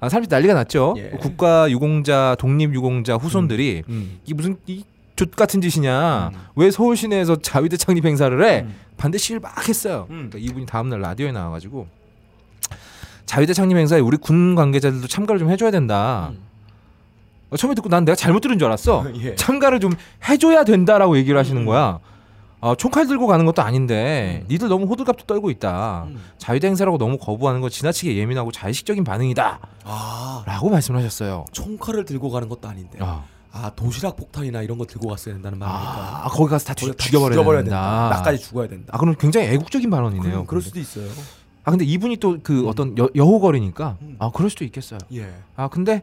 [0.00, 0.94] 아, 사람들이 난리가 났죠.
[0.98, 1.10] 예.
[1.20, 4.18] 국가 유공자, 독립 유공자 후손들이 음.
[4.24, 4.82] 이게 무슨 이
[5.18, 6.30] 족 같은 짓이냐?
[6.32, 6.38] 음.
[6.54, 8.60] 왜 서울 시내에서 자위대 창립 행사를 해?
[8.60, 8.74] 음.
[8.96, 10.06] 반대 시위를 막 했어요.
[10.10, 10.28] 음.
[10.30, 11.88] 그러니까 이분이 다음날 라디오에 나와가지고
[13.26, 16.30] 자위대 창립 행사에 우리 군 관계자들도 참가를 좀 해줘야 된다.
[17.50, 19.06] 어, 처음에 듣고 난 내가 잘못 들은 줄 알았어.
[19.20, 19.34] 예.
[19.34, 19.92] 참가를 좀
[20.28, 21.98] 해줘야 된다라고 얘기를 하시는 거야.
[22.60, 26.04] 아, 총칼 들고 가는 것도 아닌데 니들 너무 호들갑도 떨고 있다.
[26.06, 26.20] 음.
[26.38, 29.58] 자위대 행사라고 너무 거부하는 건 지나치게 예민하고 자의식적인 반응이다.
[29.84, 31.44] 아 라고 말씀을 하셨어요.
[31.50, 32.98] 총칼을 들고 가는 것도 아닌데.
[33.00, 33.24] 아,
[33.64, 36.24] 아 도시락 폭탄이나 이런 거 들고 갔어야 된다는 말이니까.
[36.24, 38.08] 아, 거기 가서 다 죽- 다 죽여버려야, 된다.
[38.12, 38.92] 나까지 죽어야 된다.
[38.94, 40.30] 아, 그럼 굉장히 애국적인 발언이네요.
[40.30, 41.08] 그럼 그럴 수도 있어요.
[41.64, 44.16] 아 근데 이분이 또 그 어떤 여, 여호거리니까 음.
[44.18, 44.98] 아 그럴 수도 있겠어요.
[45.12, 45.30] 예.
[45.56, 46.02] 아 근데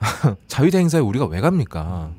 [0.48, 2.10] 자위대 행사에 우리가 왜 갑니까?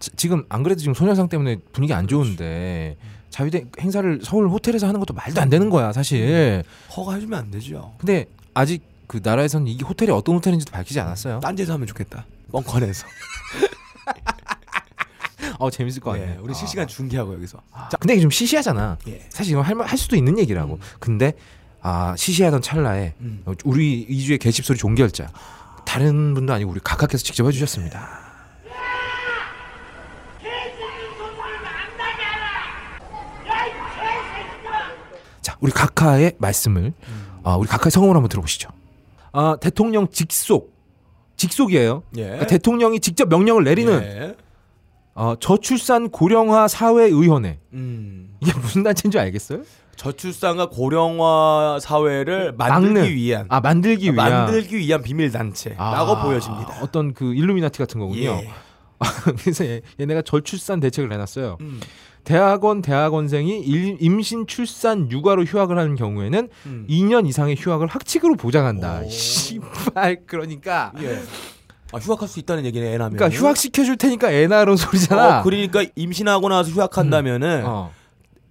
[0.00, 2.96] 지- 지금 안 그래도 지금 소녀상 때문에 분위기 안 좋은데
[3.30, 6.64] 자위대 행사를 서울 호텔에서 하는 것도 말도 안 되는 거야 사실.
[6.96, 7.94] 허가해주면 안 되죠.
[7.98, 11.40] 근데 아직 그 나라에서는 이게 호텔이 어떤 호텔인지도 밝히지 않았어요.
[11.40, 12.24] 딴 데서 하면 좋겠다.
[12.50, 13.06] 뻥커내서.
[15.58, 16.34] 어 재밌을 것 같네.
[16.34, 17.58] 예, 우리 실시간 중계하고 여기서.
[17.90, 18.98] 자, 근데 이게 좀 시시하잖아.
[19.08, 19.26] 예.
[19.30, 20.78] 사실 이건 할, 말- 할 수도 있는 얘기라고.
[20.98, 21.34] 근데
[21.80, 23.42] 아 시시하던 찰나에 음.
[23.46, 25.30] 어, 우리 이주의 개집 소리 종결자
[25.84, 28.32] 다른 분도 아니고 우리 각하께서 직접 해주셨습니다.
[35.40, 36.92] 자, 우리 각하의 말씀을
[37.42, 38.68] 아, 우리 각하의 성음을 한번 들어보시죠.
[39.32, 40.71] 아, 대통령 직속
[41.42, 42.04] 직속이에요.
[42.16, 42.22] 예.
[42.22, 44.36] 그러니까 대통령이 직접 명령을 내리는 예.
[45.14, 48.34] 어, 저출산 고령화 사회의원회 음.
[48.40, 49.62] 이게 무슨 단체인 줄 알겠어요?
[49.96, 53.14] 저출산과 고령화 사회를 만들기 막는.
[53.14, 56.78] 위한 아 만들기 위한 만들기 위한 비밀 단체라고 아, 보여집니다.
[56.80, 58.20] 어떤 그 일루미나티 같은 거군요.
[58.22, 58.50] 예.
[59.42, 61.58] 그래서 얘, 얘네가 저출산 대책을 내놨어요.
[61.60, 61.80] 음.
[62.24, 66.86] 대학원 대학원생이 일- 임신 출산 육아로 휴학을 하는 경우에는 음.
[66.88, 69.00] 2년 이상의 휴학을 학칙으로 보장한다.
[69.04, 69.08] 오.
[69.10, 71.20] 씨발 그러니까 예.
[71.92, 73.16] 아, 휴학할 수 있다는 얘기네, 애 낳으면.
[73.18, 75.40] 그러니까 휴학 시켜줄 테니까 애 낳으라는 소리잖아.
[75.40, 77.92] 어, 그러니까 임신하고 나서 휴학한다면은 어,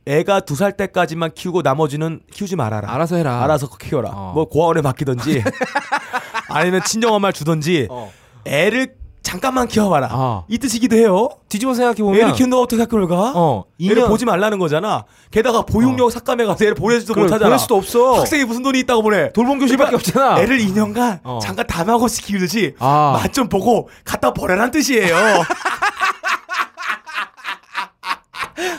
[0.05, 2.91] 애가 두 살 때까지만 키우고 나머지는 키우지 말아라.
[2.93, 3.41] 알아서 해라.
[3.43, 4.09] 알아서 키워라.
[4.13, 4.31] 어.
[4.35, 5.41] 뭐 고아원에 맡기던지
[6.49, 8.11] 아니면 친정 엄마를 주던지 어.
[8.45, 10.09] 애를 잠깐만 키워봐라.
[10.11, 10.45] 어.
[10.47, 11.29] 이 뜻이기도 해요.
[11.47, 13.31] 뒤집어 생각해 보면 애를 키운다고 어떻게 학교를 가?
[13.35, 15.05] 어, 애를 2년 보지 말라는 거잖아.
[15.29, 17.49] 게다가 보육력 삭감해 가서 애를 보내지도 그래, 못하잖아.
[17.49, 18.19] 보낼 수도 없어.
[18.19, 19.31] 학생이 무슨 돈이 있다고 보내?
[19.33, 20.39] 돌봄 교실밖에 없잖아.
[20.41, 21.39] 애를 2년간 어.
[21.41, 23.19] 잠깐 담하고씩 키우듯이 아.
[23.21, 25.15] 맛좀 보고 갖다 버려란 뜻이에요.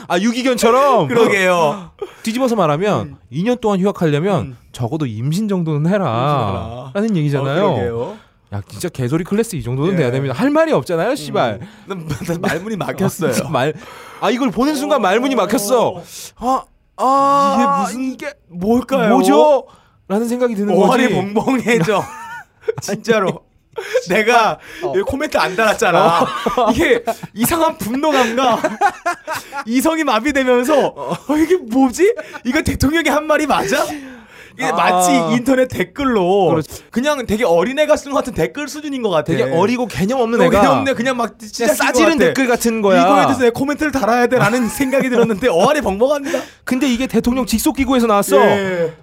[0.07, 1.91] 아 유기견처럼 그러게요.
[2.23, 6.91] 뒤집어서 말하면 2년 동안 휴학하려면 적어도 임신 정도는 해라.
[6.93, 7.65] 라는 얘기잖아요.
[7.65, 8.17] 어, 그러게요.
[8.53, 9.97] 야 진짜 개소리 클래스 이 정도는 예.
[9.97, 10.35] 돼야 됩니다.
[10.37, 11.59] 할 말이 없잖아요, 씨발.
[11.87, 13.31] 난- 난 말문이 막혔어요.
[13.31, 13.73] 진짜 말.
[14.21, 16.03] 아 이걸 보는 순간 말문이 막혔어.
[16.37, 16.63] 아,
[16.97, 19.09] 아 이게 무슨 이게 뭘까요?
[19.09, 19.65] 뭐죠?
[20.07, 21.09] 라는 생각이 드는 거지.
[21.09, 22.03] 벙벙해져.
[22.81, 23.41] 진짜로.
[24.07, 26.27] 내가 여기 코멘트 안 달았잖아.
[26.75, 28.61] 이게 이상한 분노감과
[29.65, 32.13] 이성이 마비되면서 어, 이게 뭐지?
[32.45, 33.83] 이거 대통령이 한 말이 맞아?
[34.55, 34.71] 이게 아.
[34.73, 36.83] 마치 인터넷 댓글로 그렇지.
[36.91, 39.31] 그냥 되게 어린애가 쓰는 것 같은 댓글 수준인 것 같아.
[39.31, 40.93] 되게 어리고 개념 없는 어, 애가 그냥 없네.
[40.93, 43.01] 그냥 막 진짜 그냥 싸지른 댓글 같은 거야.
[43.03, 46.39] 이거에 대해서 내 코멘트를 달아야 돼라는 생각이 들었는데 어안이 벙벙합니다.
[46.63, 48.37] 근데 이게 대통령 직속 기구에서 나왔어.
[48.37, 48.93] 예.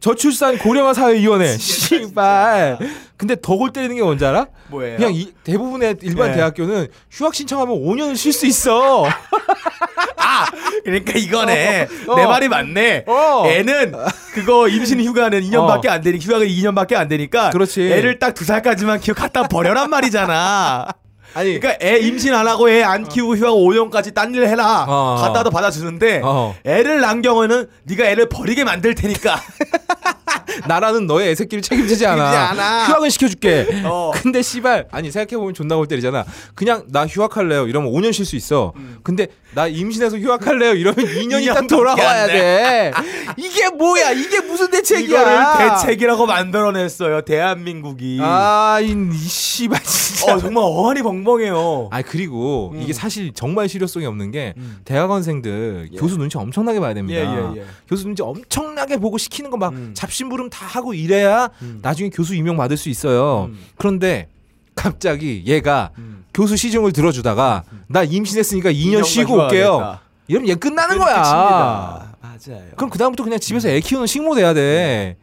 [0.00, 1.56] 저출산 고령화 사회위원회.
[1.58, 2.78] 씨발.
[3.18, 4.46] 근데 더 골 때리는 게 뭔지 알아?
[4.68, 4.96] 뭐예요?
[4.96, 6.36] 그냥 이, 대부분의 일반 네.
[6.36, 9.04] 대학교는 휴학 신청하면 5년을 쉴 수 있어.
[10.16, 10.46] 아,
[10.84, 11.88] 그러니까 이거네.
[12.06, 12.14] 어.
[12.14, 13.04] 내 말이 맞네.
[13.08, 13.44] 어.
[13.46, 13.92] 애는
[14.34, 17.82] 그거 임신 휴가는 2년밖에 안 되니 휴가가 2년밖에 안 되니까 그렇지.
[17.92, 20.86] 애를 딱 두 살까지만 키워 갖다 버려란 말이잖아.
[21.34, 24.84] 아니, 그러니까 애 임신 안 하고 애 안 키우고 휴가 5년까지 딴 일 해라.
[24.88, 25.16] 어.
[25.22, 26.54] 갖다도 받아주는데 어.
[26.64, 29.40] 애를 낳은 경우에는 네가 애를 버리게 만들 테니까.
[30.66, 32.50] 나라는 너의 애새끼를 책임지지 않아.
[32.50, 32.86] 않아.
[32.86, 33.82] 휴학은 시켜줄게.
[33.84, 34.10] 어.
[34.14, 36.24] 근데 씨발 아니 생각해보면 존나 골 때리잖아.
[36.54, 37.66] 그냥 나 휴학할래요.
[37.68, 38.72] 이러면 5년 쉴 수 있어.
[39.02, 40.74] 근데 나 임신해서 휴학할래요.
[40.74, 42.92] 이러면 2년 있다 2년밖에 돌아와야 안 돼.
[43.36, 44.10] 이게 뭐야?
[44.12, 45.20] 이게 무슨 대책이야?
[45.20, 47.22] 이거를 대책이라고 만들어냈어요.
[47.22, 48.18] 대한민국이.
[48.20, 50.34] 아, 이, 이 씨발 진짜.
[50.34, 51.88] 어, 정말 어안이 벙 벙해요.
[51.90, 52.80] 아 그리고 음.
[52.82, 54.54] 이게 사실 정말 실효성이 없는 게
[54.84, 57.20] 대학원생들 교수 눈치 엄청나게 봐야 됩니다.
[57.20, 57.24] 예,
[57.56, 57.66] 예, 예.
[57.88, 59.90] 교수 눈치 엄청나게 보고 시키는 거막 음.
[59.94, 61.50] 잡심부름 다 하고 이래야
[61.82, 63.46] 나중에 교수 임용 받을 수 있어요.
[63.50, 63.58] 음.
[63.76, 64.28] 그런데
[64.74, 66.24] 갑자기 얘가 음.
[66.34, 69.98] 교수 시중을 들어주다가 나 임신했으니까 2년 2년만 쉬고 올게요.
[70.28, 71.14] 이러면 얘 끝나는 거야.
[71.14, 72.16] 끝입니다.
[72.20, 72.62] 맞아요.
[72.76, 75.16] 그럼 그 다음부터 그냥 집에서 애 키우는 식모 돼야 돼.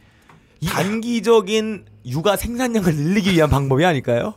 [0.61, 4.35] 이- 단기적인 육아 생산량을 늘리기 위한 방법이 아닐까요?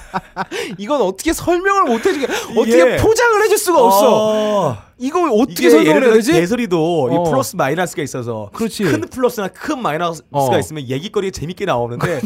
[0.78, 4.68] 이건 어떻게 설명을 못 해주게 어떻게 포장을 해줄 수가 없어.
[4.68, 6.32] 어, 이걸 어떻게 설명을 예를 해야 되지?
[6.32, 7.08] 개소리도 어.
[7.26, 8.84] 이 플러스 마이너스가 있어서 그렇지.
[8.84, 10.58] 큰 플러스나 큰 마이너스가 어.
[10.58, 12.20] 있으면 얘기거리가 재밌게 나오는데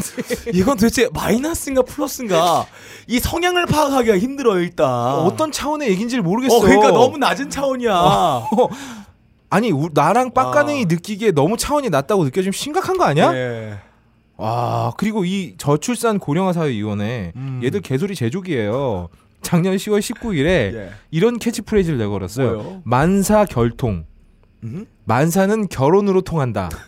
[0.53, 2.65] 이건 도대체 마이너스인가 플러스인가
[3.07, 6.57] 이 성향을 파악하기가 힘들어요 일단 어떤 차원의 얘기인지를 모르겠어.
[6.57, 7.93] 어, 그러니까 너무 낮은 차원이야
[9.49, 10.85] 아니 우- 나랑 빡가능이 아.
[10.89, 13.31] 느끼기에 너무 차원이 낮다고 느껴지면 심각한 거 아니야?
[13.31, 13.73] 네.
[14.37, 17.61] 와 그리고 이 저출산 고령화 사회위원회 음.
[17.63, 19.09] 얘들 개소리 제조기예요.
[19.41, 20.45] 작년 10월 19일에
[20.75, 20.89] 예.
[21.11, 22.53] 이런 캐치프레이즈를 내걸었어요.
[22.55, 22.81] 뭐요?
[22.83, 24.05] 만사 결통.
[24.63, 24.85] 음?
[25.05, 26.69] 만사는 결혼으로 통한다.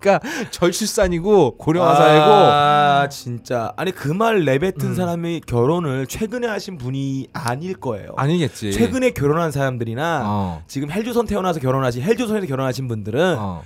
[0.00, 4.94] 그러니까 절출산이고 고령화 사회고 아 진짜 아니 그 말 내뱉은 음.
[4.94, 8.72] 사람이 결혼을 최근에 하신 분이 아닐 거예요 아니겠지.
[8.72, 10.62] 최근에 결혼한 사람들이나 어.
[10.68, 13.62] 지금 헬조선 태어나서 결혼하신 헬조선에서 결혼하신 분들은 어.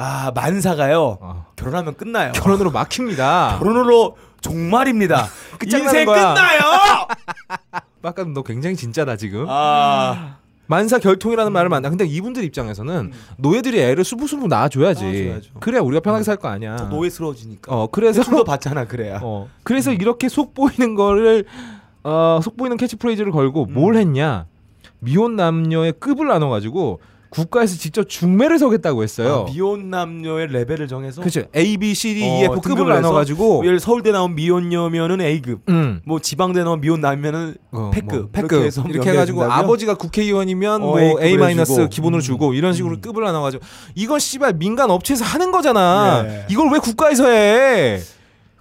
[0.00, 1.46] 아 만사가요 어.
[1.56, 2.32] 결혼하면 끝나요.
[2.32, 3.56] 결혼으로 막힙니다.
[3.60, 5.26] 결혼으로 종말입니다.
[5.66, 6.34] 인생 거야.
[6.34, 6.60] 끝나요.
[8.02, 9.46] 빡가능 너 굉장히 진짜다 지금.
[9.48, 11.88] 아 만사 결통이라는 말을 만나.
[11.88, 15.04] 근데 이분들 입장에서는 노예들이 애를 수부수부 낳아줘야지.
[15.04, 15.50] 낳아줘야죠.
[15.60, 16.76] 그래야 우리가 편하게 살거 아니야.
[16.76, 17.74] 더 노예스러워지니까.
[17.74, 19.18] 어 그래서 대출도 받잖아 그래야.
[19.22, 21.44] 어 그래서 이렇게 속 보이는 거를
[22.04, 23.74] 어 속 보이는 캐치프레이즈를 걸고 음.
[23.74, 24.46] 뭘 했냐?
[25.00, 27.00] 미혼 남녀의 급을 나눠 가지고
[27.30, 29.46] 국가에서 직접 중매를 서겠다고 했어요.
[29.48, 31.20] 아, 미혼 남녀의 레벨을 정해서.
[31.20, 31.42] 그렇죠.
[31.54, 34.34] A, B, C, D, 어, E, F 급을 등급을 해서 나눠 가지고 예를 서울대 나온
[34.34, 35.60] 미혼녀면은 A급.
[35.68, 36.00] 음.
[36.04, 38.18] 뭐 지방대 나온 미혼 남면은 어, 폐급.
[38.20, 39.52] 뭐 폐급 이렇게 이렇게 해 가지고 연결해준다고요?
[39.52, 41.88] 아버지가 국회의원이면 어, 뭐 A 마이너스.
[41.88, 42.22] 기본으로 음.
[42.22, 43.00] 주고 이런 식으로 음.
[43.00, 43.64] 급을 나눠 가지고
[43.94, 46.24] 이건 씨발 민간 업체에서 하는 거잖아.
[46.26, 46.46] 예.
[46.48, 48.00] 이걸 왜 국가에서 해?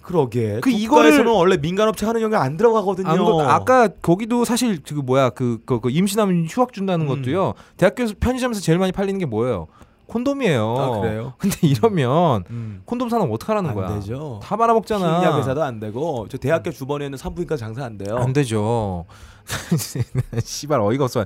[0.08, 0.60] 그러게.
[0.62, 3.10] 그 이거에서는 원래 민간업체 하는 연결 안 들어가거든요.
[3.10, 7.10] 안 거- 아까 거기도 사실 그 뭐야 그, 그, 그 임신하면 휴학 준다는 음.
[7.10, 7.54] 것도요.
[7.76, 9.68] 대학교 편의점에서 제일 많이 팔리는 게 뭐예요?
[10.06, 10.76] 콘돔이에요.
[10.78, 11.34] 아, 그래요?
[11.38, 12.82] 근데 이러면 음.
[12.86, 13.94] 콘돔 사는 어떡하라는 안 거야?
[13.96, 14.40] 되죠.
[14.42, 15.20] 다 말아먹잖아.
[15.20, 18.16] 신약 회사도 안 되고 저 대학교 주변에 는 산부인과 장사 안 돼요.
[18.18, 19.04] 안 되죠.
[20.42, 21.26] 씨발 어이가 없어.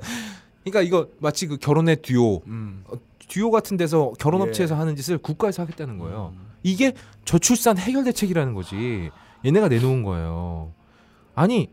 [0.64, 2.84] 그러니까 이거 마치 그 결혼의 듀오, 음.
[2.88, 2.94] 어,
[3.28, 4.46] 듀오 같은 데서 결혼 예.
[4.50, 6.34] 업체에서 하는 짓을 국가에서 하겠다는 거예요.
[6.64, 6.94] 이게
[7.26, 9.10] 저출산 해결 대책이라는 거지.
[9.46, 10.72] 얘네가 내놓은 거예요.
[11.36, 11.70] 아니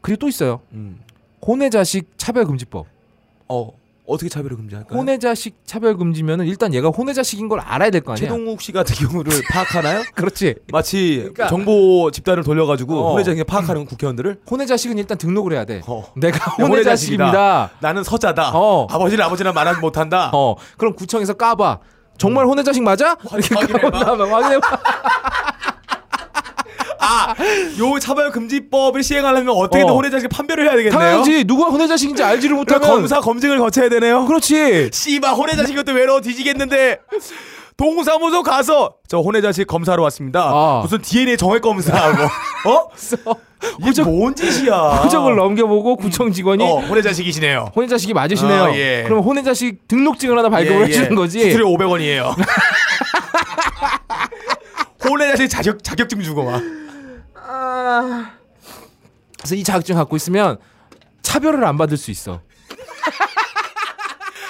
[0.00, 0.60] 그리고 또 있어요.
[0.72, 1.00] 음.
[1.46, 2.86] 혼외 자식 차별 금지법.
[3.48, 3.70] 어
[4.08, 4.96] 어떻게 차별을 금지할까요?
[4.98, 8.24] 혼외 자식 차별 금지면은 일단 얘가 혼외 자식인 걸 알아야 될 거 아니야.
[8.28, 10.02] 최동욱 씨 같은 경우를 파악하나요?
[10.14, 10.54] 그렇지.
[10.72, 13.10] 마치 그러니까- 정보 집단을 돌려가지고 어.
[13.12, 15.80] 혼외자에게 파악하는 국회의원들을 혼외 자식은 일단 등록을 해야 돼.
[15.86, 16.04] 어.
[16.16, 17.24] 내가 혼외 혼외 자식이다.
[17.24, 17.70] 자식입니다.
[17.80, 18.52] 나는 서자다.
[18.54, 18.86] 어.
[18.90, 20.30] 아버지를 아버지나 말하지 못한다.
[20.34, 21.78] 어, 그럼 구청에서 까봐.
[22.18, 23.16] 정말 혼외 자식 맞아?
[23.32, 24.80] 이렇게 다음에 확인해봐.
[26.98, 27.34] 아
[27.78, 29.94] 요 차별 금지법을 시행하려면 어떻게든 어.
[29.94, 30.98] 혼외자식 판별을 해야 되겠네요.
[30.98, 34.24] 당연하지 누가 혼외 자식인지 알지를 못하면 그러니까 검사 검증을 거쳐야 되네요.
[34.26, 34.90] 그렇지.
[34.92, 36.98] 씨발 혼외자식 것도 외로워 뒤지겠는데
[37.76, 40.50] 동사무소 가서 저 혼외자식 검사로 왔습니다.
[40.52, 40.80] 아.
[40.82, 42.24] 무슨 DNA 정액 검사하고
[42.70, 42.88] 어?
[43.88, 45.02] 이게 뭔 짓이야?
[45.02, 47.72] 표정을 넘겨보고 구청 직원이 어, 혼외자식이시네요.
[47.74, 48.64] 혼외 자식이 맞으시네요.
[48.64, 49.02] 아, 예.
[49.04, 51.40] 그럼 혼외 자식 등록증을 하나 발급을 해주는 거지.
[51.40, 52.34] 수수료 500원이에요.
[55.04, 56.62] 혼외자식 자격 자격증 주고 막.
[59.38, 60.58] 그래서 이 자격증 갖고 있으면
[61.22, 62.40] 차별을 안 받을 수 있어.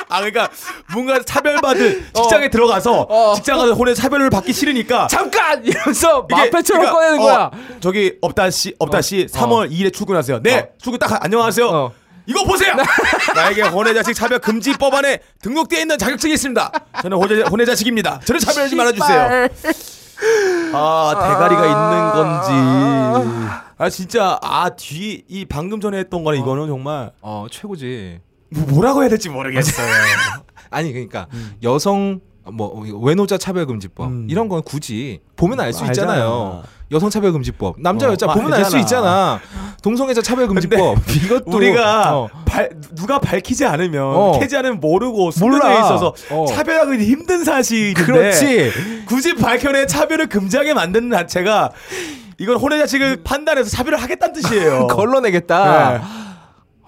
[0.08, 0.48] 아 그러니까
[0.92, 3.34] 뭔가 차별받은 직장에 들어가서 어.
[3.34, 7.50] 직장 가서 혼외 차별을 받기 싫으니까 잠깐 이러면서 이게 마패처럼 그러니까, 꺼내는 어, 거야.
[7.80, 10.42] 저기 없다 씨 없다 씨 3월 2일에 출근하세요.
[10.42, 10.66] 네 어.
[10.80, 11.66] 출근 딱 안녕하세요.
[11.68, 11.92] 어.
[12.28, 12.74] 이거 보세요.
[13.36, 16.72] 나에게 혼외자식 차별 금지 법 안에 등록되어 있는 자격증이 있습니다.
[17.02, 18.20] 저는 혼외, 혼외자식입니다.
[18.24, 19.48] 저를 차별하지 말아주세요.
[20.72, 23.50] 아 대가리가 있는 건지.
[23.78, 28.18] 아 진짜 아 뒤 이 방금 전에 했던 거는 이거는 정말 어 최고지.
[28.56, 29.86] 뭐- 뭐라고 해야 될지 모르겠어요.
[30.70, 31.26] 아니 그러니까
[31.62, 32.20] 여성
[32.52, 34.26] 뭐 외노자 차별금지법 음.
[34.30, 35.84] 이런 건 굳이 보면 알 수.
[35.86, 36.62] 있잖아요.
[36.92, 38.78] 여성 차별금지법 남자 어, 여자 아, 보면 알 수.
[38.78, 39.40] 있잖아.
[39.82, 42.28] 동성애자 차별금지법 이것도 우리가 어.
[42.44, 44.38] 발- 누가 밝히지 않으면 어.
[44.38, 45.72] 캐지 않으면 모르고 몰라.
[45.80, 46.46] 있어서 어.
[46.48, 48.70] 차별하기 힘든 사실인데 그렇지.
[49.06, 51.72] 굳이 밝혀내 차별을 금지하게 만드는 자체가
[52.38, 54.86] 이건 혼외 자식을 판단해서 차별을 하겠다는 뜻이에요.
[54.88, 55.90] 걸러내겠다.
[55.98, 56.00] 네.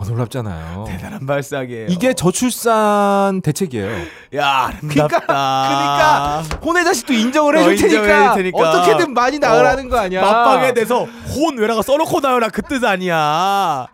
[0.00, 0.84] 어, 놀랍잖아요.
[0.86, 1.86] 대단한 발상이에요.
[1.88, 3.88] 이게 저출산 대책이에요.
[4.36, 5.18] 야 아름답다.
[5.26, 8.58] 그러니까 혼외 자식도 인정을 어, 해줄 테니까, 테니까.
[8.58, 10.20] 어떻게든 많이 나으라는 어, 거 아니야.
[10.22, 13.88] 맞방에 대서 혼 외라가 써놓고 나오라 그 뜻 아니야.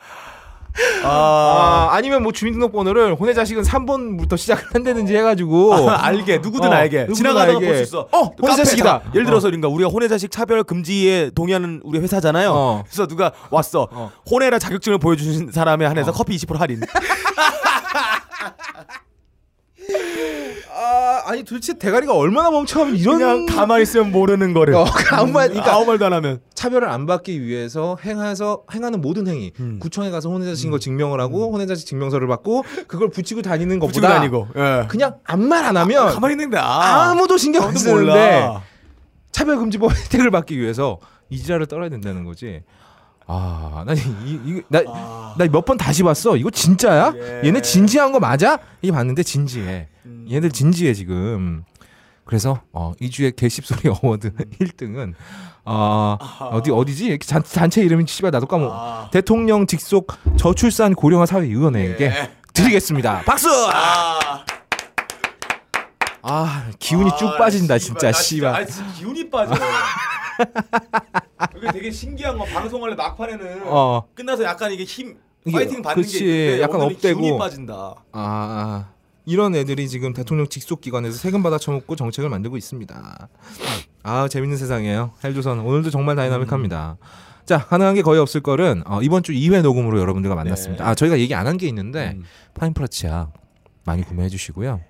[1.04, 7.06] 아, 아, 아니면 뭐 주민등록번호를 혼외 자식은 3번부터 시작을 한다든지 해가지고 알게 누구든 어, 알게
[7.14, 7.58] 지나가다가.
[7.60, 8.08] 볼 수 있어.
[8.10, 8.84] 어, 혼외 자식이다.
[8.84, 12.50] 자, 예를 들어서 그러니까 우리가 혼외자식 차별 금지에 동의하는 우리 회사잖아요.
[12.52, 12.82] 어.
[12.86, 13.88] 그래서 누가 왔어.
[13.92, 14.10] 어.
[14.28, 16.80] 혼외라 자격증을 보여주신 사람에 한해서 커피 20% 할인.
[20.84, 24.74] 아, 아니 도대체 대가리가 얼마나 멍청하면 이런 그냥 가만히 있으면 모르는 거를.
[24.74, 26.40] 어, 아무 말 그러니까 아무 말도 안 하면.
[26.54, 29.78] 차별을 안 받기 위해서 행해서 행하는 모든 행위 음.
[29.80, 34.48] 구청에 가서 혼외자식인 거 증명을 하고 혼외자식 증명서를 받고 그걸 붙이고 다니는 것보다 다니고.
[34.56, 34.86] 예.
[34.88, 38.48] 그냥 아무 말 안 하면 가만히 있는데 아, 아무도 신경 안 쓰는데.
[39.32, 40.98] 차별금지법 혜택을 받기 위해서
[41.30, 42.60] 이 지랄을 떨어야 된다는 거지.
[43.26, 46.36] 아, 나 이 나나 몇 번 다시 봤어.
[46.36, 47.14] 이거 진짜야?
[47.16, 47.40] 예.
[47.48, 48.58] 얘네 진지한 거 맞아?
[48.82, 49.88] 이 봤는데 진지해.
[50.26, 50.30] 음.
[50.30, 51.64] 얘들 진지해 지금.
[52.24, 54.36] 그래서 어, 이주의 개씹소리 award 음.
[54.60, 55.14] 1등은
[55.66, 56.16] 어,
[56.52, 57.18] 어디 어디지?
[57.20, 58.70] 잔, 단체 이름이 씨발 나도 까먹.
[58.72, 59.10] 아.
[59.12, 62.30] 대통령 직속 저출산 고령화 사회 위원회에게 예.
[62.52, 63.22] 드리겠습니다.
[63.26, 63.48] 박수!
[63.72, 64.44] 아,
[66.22, 67.78] 아, 기운이 쭉 아, 빠진다 씨발.
[67.78, 68.54] 진짜 나 씨발.
[68.54, 69.54] 아 진짜 기운이 빠져.
[71.56, 74.02] 이게 되게 신기한 거 방송할 막판에는 어.
[74.14, 75.16] 끝나서 약간 이게 힘
[75.50, 77.20] 파이팅 받는 그치, 게 있는데 약간 업되고.
[77.20, 77.74] 기운이 빠진다.
[77.74, 78.93] 아, 아
[79.26, 83.28] 이런 애들이 지금 대통령 직속 기관에서 세금 받아 처먹고 정책을 만들고 있습니다.
[84.02, 85.12] 아 재밌는 세상이에요.
[85.24, 86.96] 헬조선 오늘도 정말 다이나믹합니다.
[87.46, 90.86] 자 가능한 게 거의 없을 거는 어, 이번 주 2회 녹음으로 여러분들과 만났습니다.
[90.88, 92.16] 아 저희가 얘기 안 한 게 있는데
[92.54, 93.28] 파인프라치아
[93.84, 94.80] 많이 구매해 주시고요.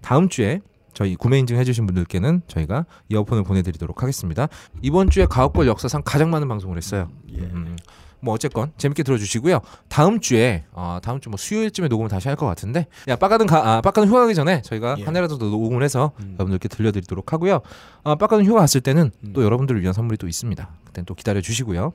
[0.00, 0.60] 다음 주에
[0.94, 4.48] 저희 구매 인증 해주신 분들께는 저희가 이어폰을 보내드리도록 하겠습니다.
[4.82, 7.10] 이번 주에 가옥걸 역사상 가장 많은 방송을 했어요.
[7.30, 7.76] 음,
[8.20, 9.60] 뭐 어쨌건 재밌게 들어주시고요.
[9.88, 13.76] 다음 주에 어, 다음 주 뭐 수요일쯤에 녹음을 다시 할 것 같은데 야 빡가는 가
[13.76, 15.04] 아, 빡가는 휴가 가기 전에 저희가 예.
[15.04, 17.60] 한 해라도 더 녹음을 해서 여러분들께 들려드리도록 하고요.
[18.04, 20.68] 어, 빡가는 휴가 갔을 때는 또 여러분들을 위한 선물이 또 있습니다.
[20.86, 21.92] 그땐 또 기다려 주시고요.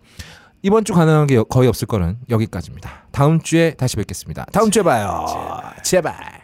[0.61, 2.89] 이번 주 가능한 게 거의 없을 거는 여기까지입니다.
[3.11, 4.45] 다음 주에 다시 뵙겠습니다.
[4.51, 5.25] 다음 주에 봐요.
[5.83, 6.42] 제발.